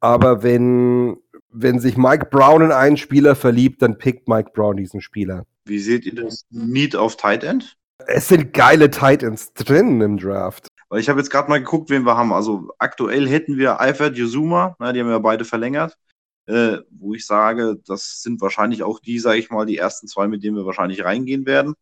[0.00, 1.16] Aber wenn,
[1.50, 5.46] wenn sich Mike Brown in einen Spieler verliebt, dann pickt Mike Brown diesen Spieler.
[5.66, 7.76] Wie seht ihr das Need auf Tight End?
[8.06, 10.68] Es sind geile Tight Ends drin im Draft.
[10.90, 12.32] Weil ich habe jetzt gerade mal geguckt, wen wir haben.
[12.32, 15.96] Also aktuell hätten wir Eifert Yuzuma, na, die haben wir beide verlängert.
[16.46, 20.28] Äh, wo ich sage, das sind wahrscheinlich auch die, sage ich mal, die ersten zwei,
[20.28, 21.74] mit denen wir wahrscheinlich reingehen werden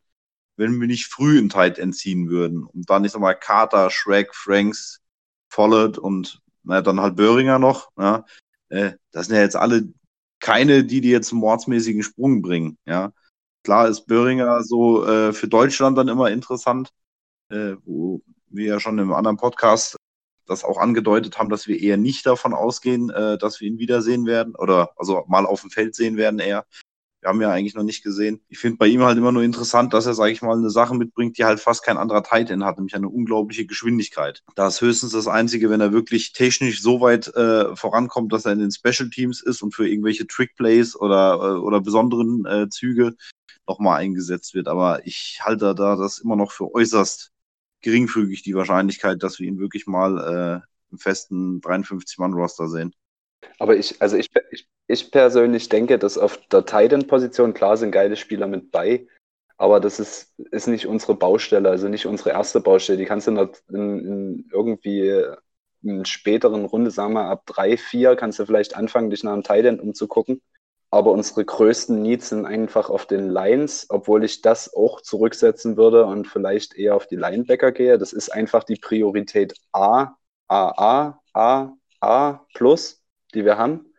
[0.55, 2.63] wenn wir nicht früh in Tight entziehen würden.
[2.63, 5.01] Und dann, ich sag mal, Carter, Shrek, Franks,
[5.49, 7.89] Follett und na, dann halt Böhringer noch.
[7.97, 8.25] Ja.
[8.69, 9.93] Äh, das sind ja jetzt alle
[10.39, 12.77] keine, die die jetzt einen mordsmäßigen Sprung bringen.
[12.85, 13.13] Ja.
[13.63, 16.89] Klar ist Böhringer so äh, für Deutschland dann immer interessant,
[17.49, 19.95] äh, wo wir ja schon im anderen Podcast
[20.45, 24.25] das auch angedeutet haben, dass wir eher nicht davon ausgehen, äh, dass wir ihn wiedersehen
[24.25, 26.65] werden oder also mal auf dem Feld sehen werden eher.
[27.23, 28.41] Wir haben ja eigentlich noch nicht gesehen.
[28.49, 30.93] Ich finde bei ihm halt immer nur interessant, dass er, sage ich mal, eine Sache
[30.93, 34.43] mitbringt, die halt fast kein anderer Titan hat, nämlich eine unglaubliche Geschwindigkeit.
[34.55, 38.51] Da ist höchstens das Einzige, wenn er wirklich technisch so weit äh, vorankommt, dass er
[38.51, 43.15] in den Special Teams ist und für irgendwelche Trickplays oder, äh, oder besonderen äh, Züge
[43.65, 44.67] nochmal eingesetzt wird.
[44.67, 47.31] Aber ich halte da das immer noch für äußerst
[47.79, 52.93] geringfügig, die Wahrscheinlichkeit, dass wir ihn wirklich mal äh, im festen 53-Mann-Roster sehen.
[53.59, 58.15] Aber ich, also ich, ich, ich persönlich denke, dass auf der Titan-Position, klar sind geile
[58.15, 59.07] Spieler mit bei,
[59.57, 62.97] aber das ist, ist nicht unsere Baustelle, also nicht unsere erste Baustelle.
[62.97, 65.23] Die kannst du in, in, irgendwie
[65.83, 69.43] in späteren Runde, sagen wir ab drei, vier, kannst du vielleicht anfangen, dich nach einem
[69.43, 70.41] Titan umzugucken.
[70.91, 76.05] aber unsere größten Needs sind einfach auf den Lines, obwohl ich das auch zurücksetzen würde
[76.05, 77.97] und vielleicht eher auf die Linebacker gehe.
[77.97, 80.15] Das ist einfach die Priorität A,
[80.47, 83.02] A, A, A, A plus,
[83.33, 83.93] die wir haben.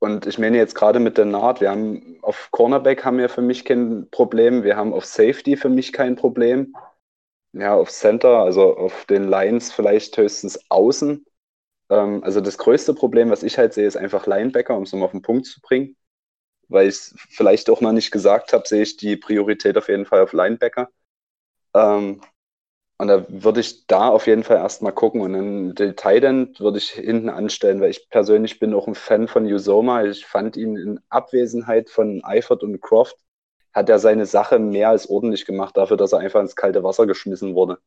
[0.00, 3.42] Und ich meine jetzt gerade mit der Naht, wir haben auf Cornerback haben wir für
[3.42, 6.74] mich kein Problem, wir haben auf Safety für mich kein Problem.
[7.52, 11.26] Ja, auf Center, also auf den Lines vielleicht höchstens außen.
[11.90, 15.06] Ähm, also das größte Problem, was ich halt sehe, ist einfach Linebacker, um es nochmal
[15.06, 15.96] auf den Punkt zu bringen.
[16.68, 20.06] Weil ich es vielleicht auch noch nicht gesagt habe, sehe ich die Priorität auf jeden
[20.06, 20.90] Fall auf Linebacker.
[21.74, 22.22] Ähm,
[23.00, 25.22] und da würde ich da auf jeden Fall erstmal gucken.
[25.22, 29.26] Und dann den Titan würde ich hinten anstellen, weil ich persönlich bin auch ein Fan
[29.26, 30.04] von Usoma.
[30.04, 33.16] Ich fand ihn in Abwesenheit von Eifert und Croft,
[33.72, 37.06] hat er seine Sache mehr als ordentlich gemacht, dafür, dass er einfach ins kalte Wasser
[37.06, 37.78] geschmissen wurde.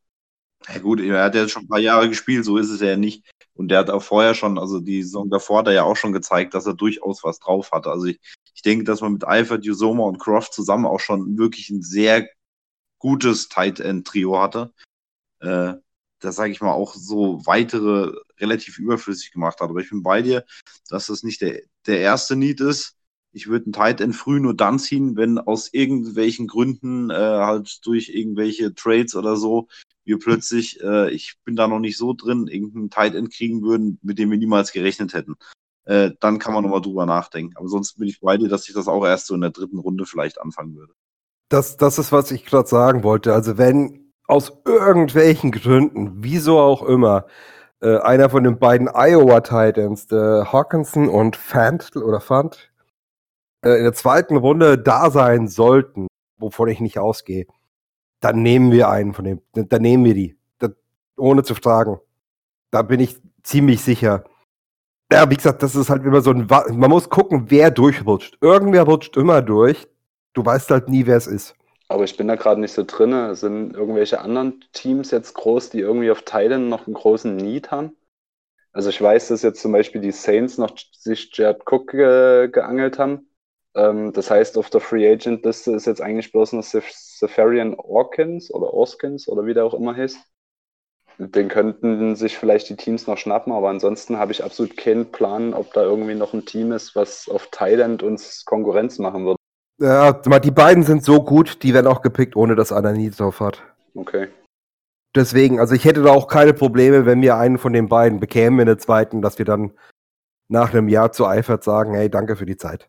[0.67, 3.23] Ja gut, er hat ja schon ein paar Jahre gespielt, so ist es ja nicht.
[3.53, 6.13] Und der hat auch vorher schon, also die Saison davor hat er ja auch schon
[6.13, 7.91] gezeigt, dass er durchaus was drauf hatte.
[7.91, 8.19] Also ich,
[8.55, 12.27] ich denke, dass man mit Eifert, Usoma und Croft zusammen auch schon wirklich ein sehr
[12.97, 14.73] gutes Tight End Trio hatte
[15.43, 15.73] äh,
[16.19, 19.69] das sage ich mal auch so weitere relativ überflüssig gemacht hat.
[19.69, 20.45] Aber ich bin bei dir,
[20.89, 22.95] dass das nicht der, der erste Need ist.
[23.33, 27.85] Ich würde einen Tight End früh nur dann ziehen, wenn aus irgendwelchen Gründen, äh, halt
[27.85, 29.67] durch irgendwelche Trades oder so,
[30.05, 33.99] wir plötzlich, äh, ich bin da noch nicht so drin, irgendeinen Tight End kriegen würden,
[34.01, 35.35] mit dem wir niemals gerechnet hätten.
[35.85, 37.57] Äh, dann kann man nochmal drüber nachdenken.
[37.57, 39.79] Aber sonst bin ich bei dir, dass ich das auch erst so in der dritten
[39.79, 40.93] Runde vielleicht anfangen würde.
[41.49, 43.33] Das, das ist, was ich gerade sagen wollte.
[43.33, 47.25] Also wenn aus irgendwelchen Gründen, wieso auch immer,
[47.81, 52.71] äh, einer von den beiden Iowa Titans, der Hawkinson und Fant oder Fant,
[53.63, 56.07] äh, in der zweiten Runde da sein sollten,
[56.37, 57.45] wovon ich nicht ausgehe,
[58.21, 60.71] dann nehmen wir einen von dem, dann nehmen wir die, das,
[61.17, 61.99] ohne zu fragen.
[62.71, 64.23] Da bin ich ziemlich sicher.
[65.11, 68.37] Ja, wie gesagt, das ist halt immer so ein, man muss gucken, wer durchrutscht.
[68.41, 69.87] Irgendwer rutscht immer durch.
[70.33, 71.55] Du weißt halt nie, wer es ist.
[71.93, 73.35] Aber ich bin da gerade nicht so drin.
[73.35, 77.95] Sind irgendwelche anderen Teams jetzt groß, die irgendwie auf Teilen noch einen großen Need haben?
[78.71, 82.97] Also ich weiß, dass jetzt zum Beispiel die Saints noch sich Jared Cook ge geangelt
[82.97, 83.29] haben.
[83.75, 88.51] Ähm, das heißt, auf der Free Agent Liste ist jetzt eigentlich bloß noch Safarian Orkins
[88.51, 90.17] oder Orskins oder wie der auch immer heißt.
[91.19, 95.53] Den könnten sich vielleicht die Teams noch schnappen, aber ansonsten habe ich absolut keinen Plan,
[95.53, 99.42] ob da irgendwie noch ein Team ist, was auf Thailand uns Konkurrenz machen würde.
[99.83, 103.41] Ja, die beiden sind so gut, die werden auch gepickt, ohne dass einer nie drauf
[103.41, 103.61] hat.
[103.93, 104.29] Okay.
[105.13, 108.61] Deswegen, also ich hätte da auch keine Probleme, wenn wir einen von den beiden bekämen
[108.61, 109.71] in der zweiten, dass wir dann
[110.47, 112.87] nach einem Jahr zu Eifert sagen, hey, danke für die Zeit.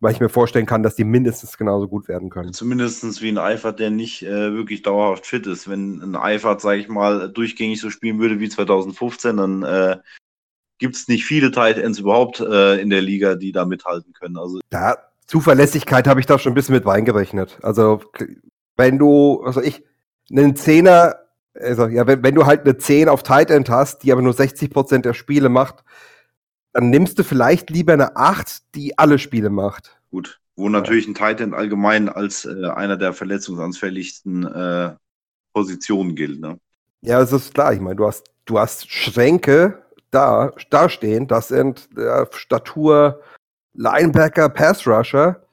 [0.00, 2.54] Weil ich mir vorstellen kann, dass die mindestens genauso gut werden können.
[2.54, 5.68] Zumindest wie ein Eifert, der nicht äh, wirklich dauerhaft fit ist.
[5.68, 9.98] Wenn ein Eifert, sage ich mal, durchgängig so spielen würde wie 2015, dann äh,
[10.78, 14.38] gibt es nicht viele Tight Ends überhaupt äh, in der Liga, die da mithalten können.
[14.38, 17.60] Also da Zuverlässigkeit habe ich da schon ein bisschen mit reingerechnet.
[17.62, 18.02] Also,
[18.76, 19.84] wenn du, also ich,
[20.28, 21.14] einen Zehner,
[21.54, 24.32] also ja, wenn, wenn du halt eine 10 auf Tight End hast, die aber nur
[24.32, 25.84] 60% der Spiele macht,
[26.72, 30.00] dann nimmst du vielleicht lieber eine 8, die alle Spiele macht.
[30.10, 34.96] Gut, wo natürlich ein Tight End allgemein als äh, einer der verletzungsanfälligsten äh,
[35.52, 36.40] Positionen gilt.
[36.40, 36.58] Ne?
[37.02, 37.72] Ja, das ist klar.
[37.72, 43.22] Ich meine, du hast, du hast Schränke da, da stehen, das sind äh, Statur
[43.74, 45.46] Linebacker, Pass Rusher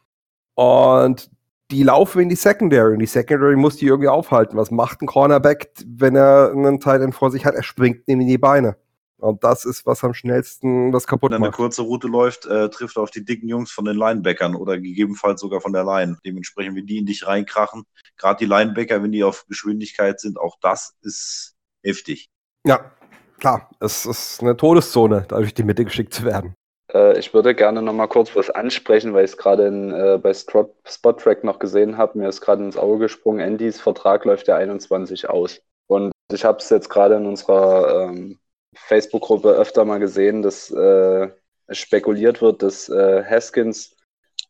[0.56, 1.30] und
[1.72, 4.58] die laufen in die Secondary und die Secondary muss die irgendwie aufhalten.
[4.58, 7.56] Was macht ein Cornerback, wenn er einen Tight End vor sich hat?
[7.56, 8.78] Er springt ihm in die Beine.
[9.20, 11.48] Und das ist, was am schnellsten das kaputt Wenn macht.
[11.48, 15.42] eine kurze Route läuft, äh, trifft auf die dicken Jungs von den Linebackern oder gegebenenfalls
[15.42, 16.18] sogar von der Line.
[16.24, 20.58] Dementsprechend, wenn die in dich reinkrachen, gerade die Linebacker, wenn die auf Geschwindigkeit sind, auch
[20.62, 22.30] das ist heftig.
[22.64, 22.92] Ja,
[23.40, 26.54] klar, es ist eine Todeszone, dadurch die Mitte geschickt zu werden.
[26.94, 30.34] Äh, ich würde gerne noch mal kurz was ansprechen, weil ich es gerade äh, bei
[30.34, 32.18] Spot-Track noch gesehen habe.
[32.18, 35.62] Mir ist gerade ins Auge gesprungen, Andys Vertrag läuft ja 21 aus.
[35.88, 38.40] Und ich habe es jetzt gerade in unserer ähm,
[38.76, 41.30] Facebook-Gruppe öfter mal gesehen, dass äh,
[41.70, 43.96] spekuliert wird, dass äh, Haskins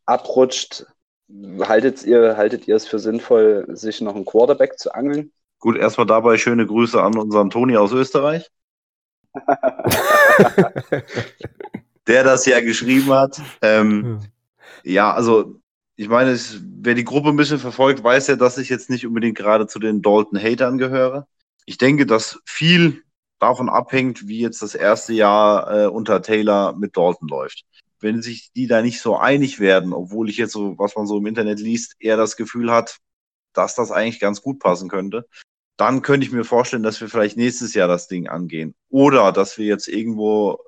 [0.05, 0.85] abrutscht.
[1.59, 5.33] Haltet ihr, haltet ihr es für sinnvoll, sich noch einen Quarterback zu angeln?
[5.59, 8.49] Gut, erstmal dabei schöne Grüße an unseren Toni aus Österreich.
[12.07, 13.41] der das ja geschrieben hat.
[13.61, 14.19] Ähm,
[14.83, 15.59] ja, also
[15.95, 19.05] ich meine, es, wer die Gruppe ein bisschen verfolgt, weiß ja, dass ich jetzt nicht
[19.05, 21.27] unbedingt gerade zu den Dalton-Hatern gehöre.
[21.65, 23.03] Ich denke, dass viel
[23.39, 27.65] davon abhängt, wie jetzt das erste Jahr äh, unter Taylor mit Dalton läuft.
[27.99, 31.17] Wenn sich die da nicht so einig werden, obwohl ich jetzt so, was man so
[31.17, 32.97] im Internet liest, eher das Gefühl hat,
[33.53, 35.27] dass das eigentlich ganz gut passen könnte,
[35.77, 38.75] dann könnte ich mir vorstellen, dass wir vielleicht nächstes Jahr das Ding angehen.
[38.89, 40.59] Oder dass wir jetzt irgendwo,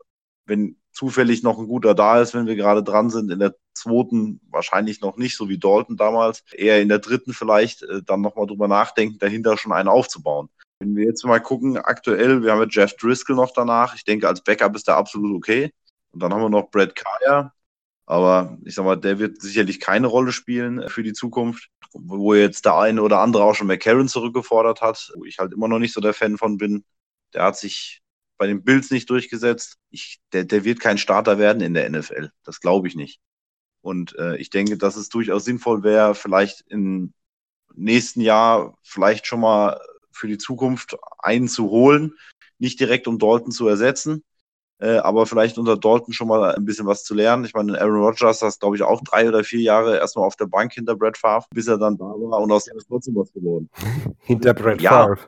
[0.45, 3.31] wenn zufällig noch ein guter da ist, wenn wir gerade dran sind.
[3.31, 6.43] In der zweiten wahrscheinlich noch nicht, so wie Dalton damals.
[6.51, 10.49] Eher in der dritten vielleicht äh, dann nochmal drüber nachdenken, dahinter schon einen aufzubauen.
[10.79, 13.95] Wenn wir jetzt mal gucken, aktuell, wir haben ja Jeff Driscoll noch danach.
[13.95, 15.71] Ich denke, als Backup ist der absolut okay.
[16.11, 17.53] Und dann haben wir noch Brad Kaya.
[18.05, 21.69] Aber ich sag mal, der wird sicherlich keine Rolle spielen für die Zukunft.
[21.93, 25.69] Wo jetzt der eine oder andere auch schon McCarron zurückgefordert hat, wo ich halt immer
[25.69, 26.83] noch nicht so der Fan von bin.
[27.33, 28.01] Der hat sich
[28.39, 29.77] bei den Bills nicht durchgesetzt.
[29.91, 32.31] Ich, der, der wird kein Starter werden in der NFL.
[32.43, 33.19] Das glaube ich nicht.
[33.81, 37.13] Und äh, ich denke, dass es durchaus sinnvoll wäre, vielleicht im
[37.75, 39.79] nächsten Jahr vielleicht schon mal
[40.11, 42.15] für die Zukunft einen zu holen,
[42.57, 44.23] nicht direkt um Dalton zu ersetzen,
[44.79, 47.43] äh, aber vielleicht unter Dalton schon mal ein bisschen was zu lernen.
[47.43, 50.45] Ich meine, Aaron Rodgers hat, glaube ich, auch drei oder vier Jahre erstmal auf der
[50.45, 53.31] Bank hinter Brett Favre, bis er dann da war und aus dem ist trotzdem was
[53.33, 53.69] geworden.
[54.21, 54.91] hinter Brett Ja.
[54.91, 55.19] Favre.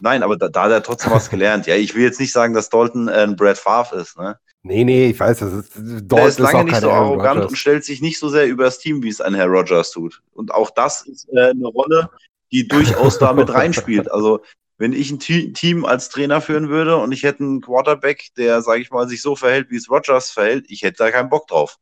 [0.00, 1.66] Nein, aber da, da hat er trotzdem was gelernt.
[1.66, 4.18] Ja, ich will jetzt nicht sagen, dass Dalton äh, ein Brett Favre ist.
[4.18, 4.38] Ne?
[4.62, 7.50] Nee, nee, ich weiß, das ist, Dalton ist lange auch nicht so arrogant Rodgers.
[7.50, 10.20] und stellt sich nicht so sehr über das Team, wie es ein Herr Rogers tut.
[10.34, 12.10] Und auch das ist äh, eine Rolle,
[12.50, 14.10] die durchaus da mit reinspielt.
[14.10, 14.40] Also
[14.80, 18.62] wenn ich ein Te Team als Trainer führen würde und ich hätte einen Quarterback, der,
[18.62, 21.46] sage ich mal, sich so verhält, wie es Rogers verhält, ich hätte da keinen Bock
[21.48, 21.76] drauf.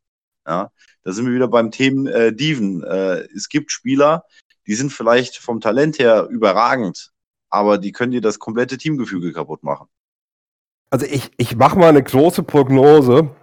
[0.45, 0.69] Ja,
[1.03, 2.83] da sind wir wieder beim Thema äh, Dieven.
[2.83, 4.25] Äh, es gibt Spieler,
[4.67, 7.13] die sind vielleicht vom Talent her überragend,
[7.49, 9.87] aber die können dir das komplette Teamgefüge kaputt machen.
[10.89, 13.33] Also ich, ich mache mal eine große Prognose.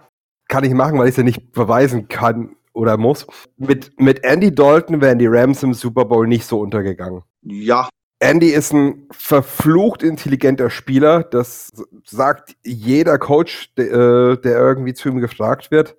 [0.49, 3.25] Kann ich machen, weil ich sie nicht beweisen kann oder muss.
[3.57, 7.23] Mit, mit Andy Dalton wären die Rams im Super Bowl nicht so untergegangen.
[7.41, 7.89] Ja,
[8.19, 11.23] Andy ist ein verflucht intelligenter Spieler.
[11.23, 11.71] Das
[12.03, 15.95] sagt jeder Coach, der, äh, der irgendwie zu ihm gefragt wird.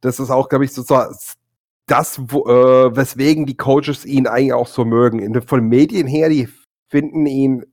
[0.00, 0.82] Das ist auch, glaube ich, so
[1.86, 5.40] das, wo, äh, weswegen die Coaches ihn eigentlich auch so mögen.
[5.42, 6.48] Von Medien her, die
[6.88, 7.64] finden ihn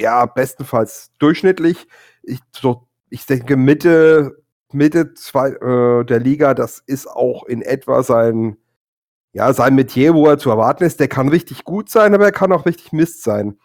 [0.00, 1.86] ja bestenfalls durchschnittlich.
[2.22, 8.02] Ich, so, ich denke, Mitte, Mitte zwei, äh, der Liga, das ist auch in etwa
[8.02, 8.56] sein,
[9.38, 10.98] ja, sein Metier, wo er zu erwarten ist.
[10.98, 13.56] Der kann richtig gut sein, aber er kann auch richtig Mist sein.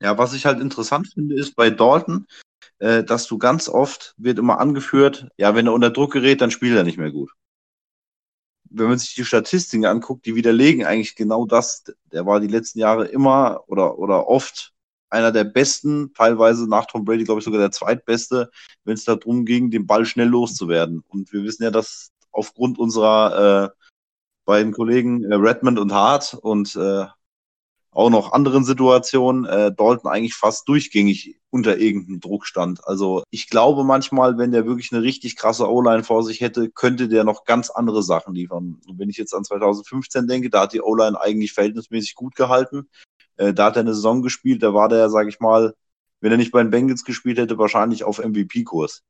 [0.00, 2.26] Ja, was ich halt interessant finde, ist bei Dalton,
[2.78, 6.50] äh, dass du ganz oft wird immer angeführt, ja, wenn er unter Druck gerät, dann
[6.50, 7.30] spielt er nicht mehr gut.
[8.70, 11.84] Wenn man sich die Statistiken anguckt, die widerlegen eigentlich genau das.
[12.10, 14.72] Der war die letzten Jahre immer oder, oder oft
[15.10, 18.50] einer der besten, teilweise nach Tom Brady, glaube ich, sogar der zweitbeste,
[18.84, 21.04] wenn es darum ging, den Ball schnell loszuwerden.
[21.08, 23.77] Und wir wissen ja, dass aufgrund unserer äh,
[24.48, 27.04] beiden Kollegen äh, Redmond und Hart und äh,
[27.90, 32.86] auch noch anderen Situationen äh, Dalton eigentlich fast durchgängig unter irgendeinem Druck stand.
[32.86, 37.08] Also ich glaube manchmal, wenn der wirklich eine richtig krasse O-Line vor sich hätte, könnte
[37.08, 38.80] der noch ganz andere Sachen liefern.
[38.86, 42.88] Und wenn ich jetzt an 2015 denke, da hat die O-Line eigentlich verhältnismäßig gut gehalten.
[43.36, 45.74] Äh, da hat er eine Saison gespielt, da war der, sage ich mal,
[46.20, 49.02] wenn er nicht bei den Bengals gespielt hätte, wahrscheinlich auf MVP-Kurs.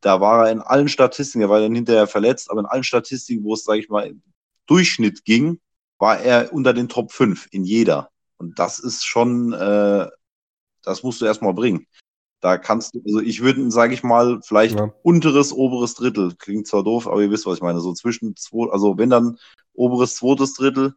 [0.00, 3.42] Da war er in allen Statistiken, er war dann hinterher verletzt, aber in allen Statistiken,
[3.42, 4.14] wo es, sage ich mal,
[4.70, 5.60] Durchschnitt ging,
[5.98, 8.10] war er unter den Top 5 in jeder.
[8.38, 10.08] Und das ist schon, äh,
[10.82, 11.86] das musst du erstmal bringen.
[12.40, 14.90] Da kannst du, also ich würde, sage ich mal, vielleicht Ja.
[15.02, 18.70] unteres, oberes Drittel, klingt zwar doof, aber ihr wisst, was ich meine, so zwischen zwei,
[18.70, 19.38] also wenn dann
[19.74, 20.94] oberes, zweites Drittel,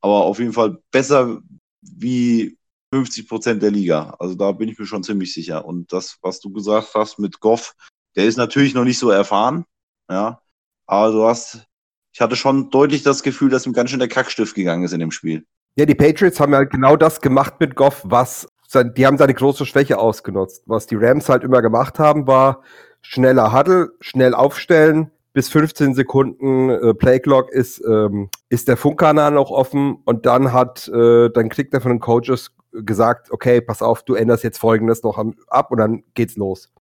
[0.00, 1.40] aber auf jeden Fall besser
[1.82, 2.58] wie
[2.92, 4.16] 50 Prozent der Liga.
[4.18, 5.64] Also da bin ich mir schon ziemlich sicher.
[5.64, 7.74] Und das, was du gesagt hast mit Goff,
[8.16, 9.64] der ist natürlich noch nicht so erfahren,
[10.10, 10.40] ja,
[10.86, 11.66] aber du hast,
[12.12, 15.00] ich hatte schon deutlich das Gefühl, dass ihm ganz schön der Kackstift gegangen ist in
[15.00, 15.44] dem Spiel.
[15.76, 19.66] Ja, die Patriots haben ja genau das gemacht mit Goff, was die haben seine große
[19.66, 20.62] Schwäche ausgenutzt.
[20.66, 22.62] Was die Rams halt immer gemacht haben, war
[23.02, 29.50] schneller Huddle, schnell aufstellen, bis 15 Sekunden äh, Playclock ist, ähm, ist der Funkkanal noch
[29.50, 34.02] offen und dann hat, äh, dann kriegt er von den Coaches gesagt, okay, pass auf,
[34.02, 36.72] du änderst jetzt folgendes noch ab und dann geht's los.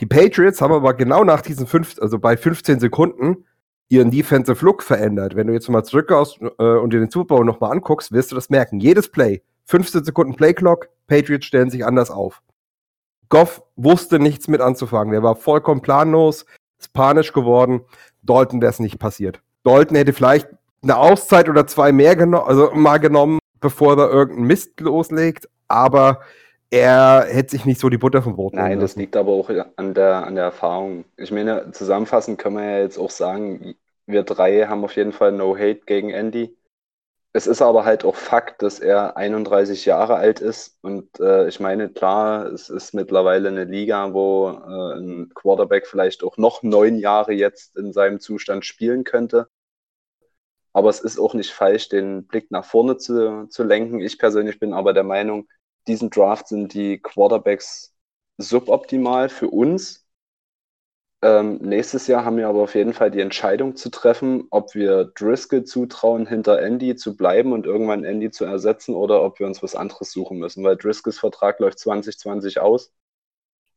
[0.00, 3.44] Die Patriots haben aber genau nach diesen fünf, also bei 15 Sekunden
[3.88, 5.36] ihren Defensive Look verändert.
[5.36, 8.34] Wenn du jetzt mal zurückgehst äh, und dir den Super Bowl nochmal anguckst, wirst du
[8.34, 8.80] das merken.
[8.80, 12.42] Jedes Play, 15 Sekunden Playclock, Patriots stellen sich anders auf.
[13.28, 15.12] Goff wusste nichts mit anzufangen.
[15.12, 16.46] Der war vollkommen planlos,
[16.78, 17.80] ist panisch geworden.
[18.22, 19.40] Dalton wäre es nicht passiert.
[19.64, 20.48] Dalton hätte vielleicht
[20.82, 26.20] eine Auszeit oder zwei mehr genommen, also mal genommen, bevor er irgendeinen Mist loslegt, aber
[26.70, 29.00] er hätte sich nicht so die Butter vom Brot Nein, das lassen.
[29.00, 31.04] liegt aber auch an der, an der Erfahrung.
[31.16, 33.74] Ich meine, zusammenfassend können wir ja jetzt auch sagen,
[34.06, 36.56] wir drei haben auf jeden Fall No Hate gegen Andy.
[37.32, 40.78] Es ist aber halt auch Fakt, dass er 31 Jahre alt ist.
[40.80, 46.24] Und äh, ich meine, klar, es ist mittlerweile eine Liga, wo äh, ein Quarterback vielleicht
[46.24, 49.48] auch noch neun Jahre jetzt in seinem Zustand spielen könnte.
[50.72, 54.00] Aber es ist auch nicht falsch, den Blick nach vorne zu, zu lenken.
[54.00, 55.46] Ich persönlich bin aber der Meinung,
[55.88, 57.94] diesen Draft sind die Quarterbacks
[58.38, 60.06] suboptimal für uns.
[61.22, 65.06] Ähm, nächstes Jahr haben wir aber auf jeden Fall die Entscheidung zu treffen, ob wir
[65.06, 69.62] Driscoll zutrauen, hinter Andy zu bleiben und irgendwann Andy zu ersetzen oder ob wir uns
[69.62, 72.92] was anderes suchen müssen, weil Driscolls Vertrag läuft 2020 aus.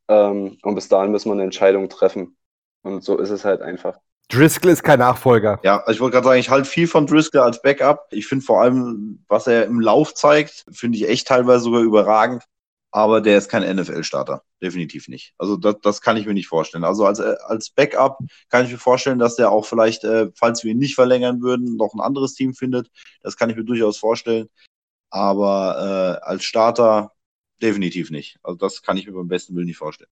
[0.09, 2.37] Ähm, und bis dahin müssen wir eine Entscheidung treffen.
[2.83, 3.99] Und so ist es halt einfach.
[4.29, 5.59] Driscoll ist kein Nachfolger.
[5.63, 8.07] Ja, also ich wollte gerade sagen, ich halte viel von Driscoll als Backup.
[8.11, 12.43] Ich finde vor allem, was er im Lauf zeigt, finde ich echt teilweise sogar überragend.
[12.91, 14.43] Aber der ist kein NFL-Starter.
[14.61, 15.33] Definitiv nicht.
[15.37, 16.83] Also das, das kann ich mir nicht vorstellen.
[16.83, 18.19] Also als, als Backup
[18.49, 21.75] kann ich mir vorstellen, dass der auch vielleicht, äh, falls wir ihn nicht verlängern würden,
[21.75, 22.89] noch ein anderes Team findet.
[23.21, 24.47] Das kann ich mir durchaus vorstellen.
[25.11, 27.11] Aber äh, als Starter
[27.61, 28.39] definitiv nicht.
[28.43, 30.09] Also das kann ich mir beim besten Willen nicht vorstellen.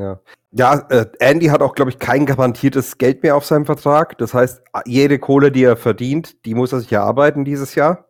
[0.00, 0.20] Ja,
[0.52, 4.16] ja äh, Andy hat auch, glaube ich, kein garantiertes Geld mehr auf seinem Vertrag.
[4.18, 8.06] Das heißt, jede Kohle, die er verdient, die muss er sich erarbeiten dieses Jahr.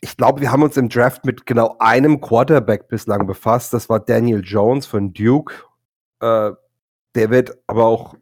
[0.00, 3.72] Ich glaube, wir haben uns im Draft mit genau einem Quarterback bislang befasst.
[3.72, 5.54] Das war Daniel Jones von Duke.
[6.20, 6.52] Äh,
[7.14, 8.16] der wird aber auch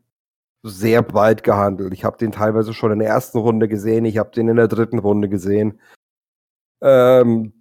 [0.62, 1.92] sehr bald gehandelt.
[1.94, 4.04] Ich habe den teilweise schon in der ersten Runde gesehen.
[4.04, 5.80] Ich habe den in der dritten Runde gesehen.
[6.82, 7.52] Ähm,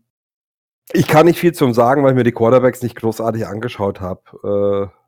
[0.91, 4.91] ich kann nicht viel zum sagen, weil ich mir die Quarterbacks nicht großartig angeschaut habe.
[4.91, 5.05] Äh,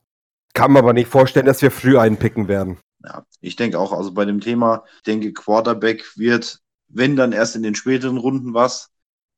[0.54, 2.80] kann mir aber nicht vorstellen, dass wir früh einpicken werden.
[3.04, 7.56] Ja, ich denke auch, also bei dem Thema, ich denke, Quarterback wird, wenn dann erst
[7.56, 8.90] in den späteren Runden was.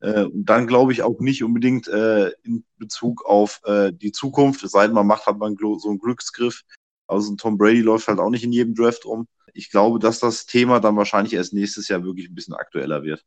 [0.02, 4.64] Äh, und dann glaube ich auch nicht unbedingt äh, in Bezug auf äh, die Zukunft.
[4.64, 6.64] Es sei denn, man macht halt mal so einen Glücksgriff.
[7.08, 9.28] Also ein Tom Brady läuft halt auch nicht in jedem Draft um.
[9.54, 13.26] Ich glaube, dass das Thema dann wahrscheinlich erst nächstes Jahr wirklich ein bisschen aktueller wird.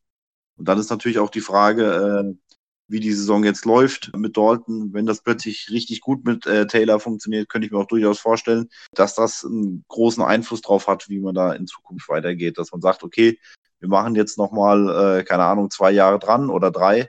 [0.57, 2.53] Und dann ist natürlich auch die Frage, äh,
[2.93, 7.01] wie die Saison jetzt läuft mit Dalton, wenn das plötzlich richtig gut mit äh, Taylor
[7.01, 11.19] funktioniert, könnte ich mir auch durchaus vorstellen, dass das einen großen Einfluss drauf hat, wie
[11.19, 13.39] man da in Zukunft weitergeht, dass man sagt, okay,
[13.81, 17.09] wir machen jetzt nochmal, äh, keine Ahnung, zwei Jahre dran oder drei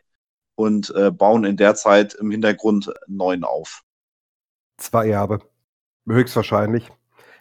[0.55, 3.81] und äh, bauen in der Zeit im Hintergrund neuen auf.
[4.77, 5.39] Zwei Jahre.
[6.07, 6.89] Höchstwahrscheinlich.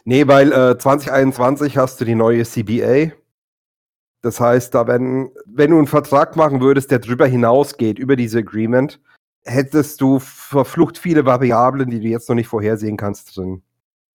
[0.05, 3.13] Nee, weil äh, 2021 hast du die neue CBA,
[4.23, 8.39] das heißt, da wenn, wenn du einen Vertrag machen würdest, der drüber hinausgeht, über diese
[8.39, 9.01] Agreement,
[9.45, 13.63] hättest du verflucht viele Variablen, die du jetzt noch nicht vorhersehen kannst drin.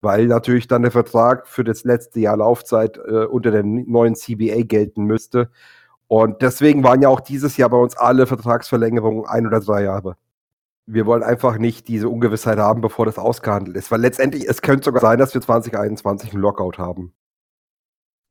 [0.02, 4.64] Weil natürlich dann der Vertrag für das letzte Jahr Laufzeit äh, unter der neuen CBA
[4.64, 5.50] gelten müsste.
[6.08, 10.16] Und deswegen waren ja auch dieses Jahr bei uns alle Vertragsverlängerungen ein oder drei Jahre.
[10.86, 13.92] Wir wollen einfach nicht diese Ungewissheit haben, bevor das ausgehandelt ist.
[13.92, 17.14] Weil letztendlich, es könnte sogar sein, dass wir 2021 einen Lockout haben.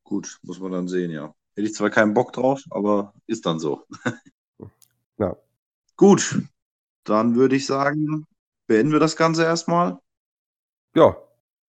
[0.05, 1.35] Gut, muss man dann sehen, ja.
[1.57, 3.86] Hätte ich zwar keinen Bock drauf, aber ist dann so.
[5.18, 5.34] ja.
[5.96, 6.42] Gut,
[7.04, 8.26] dann würde ich sagen,
[8.66, 9.98] beenden wir das Ganze erstmal.
[10.94, 11.16] Ja,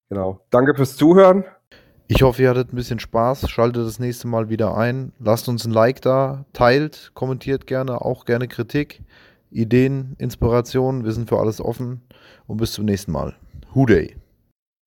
[0.09, 0.41] genau.
[0.51, 1.45] Danke fürs Zuhören.
[2.09, 3.49] Ich hoffe, ihr hattet ein bisschen Spaß.
[3.49, 5.13] Schaltet das nächste Mal wieder ein.
[5.21, 9.03] Lasst uns ein Like da, teilt, kommentiert gerne, auch gerne Kritik,
[9.51, 11.05] Ideen, Inspirationen.
[11.05, 12.03] Wir sind für alles offen.
[12.49, 13.37] Und bis zum nächsten Mal.
[13.75, 14.17] Hooday!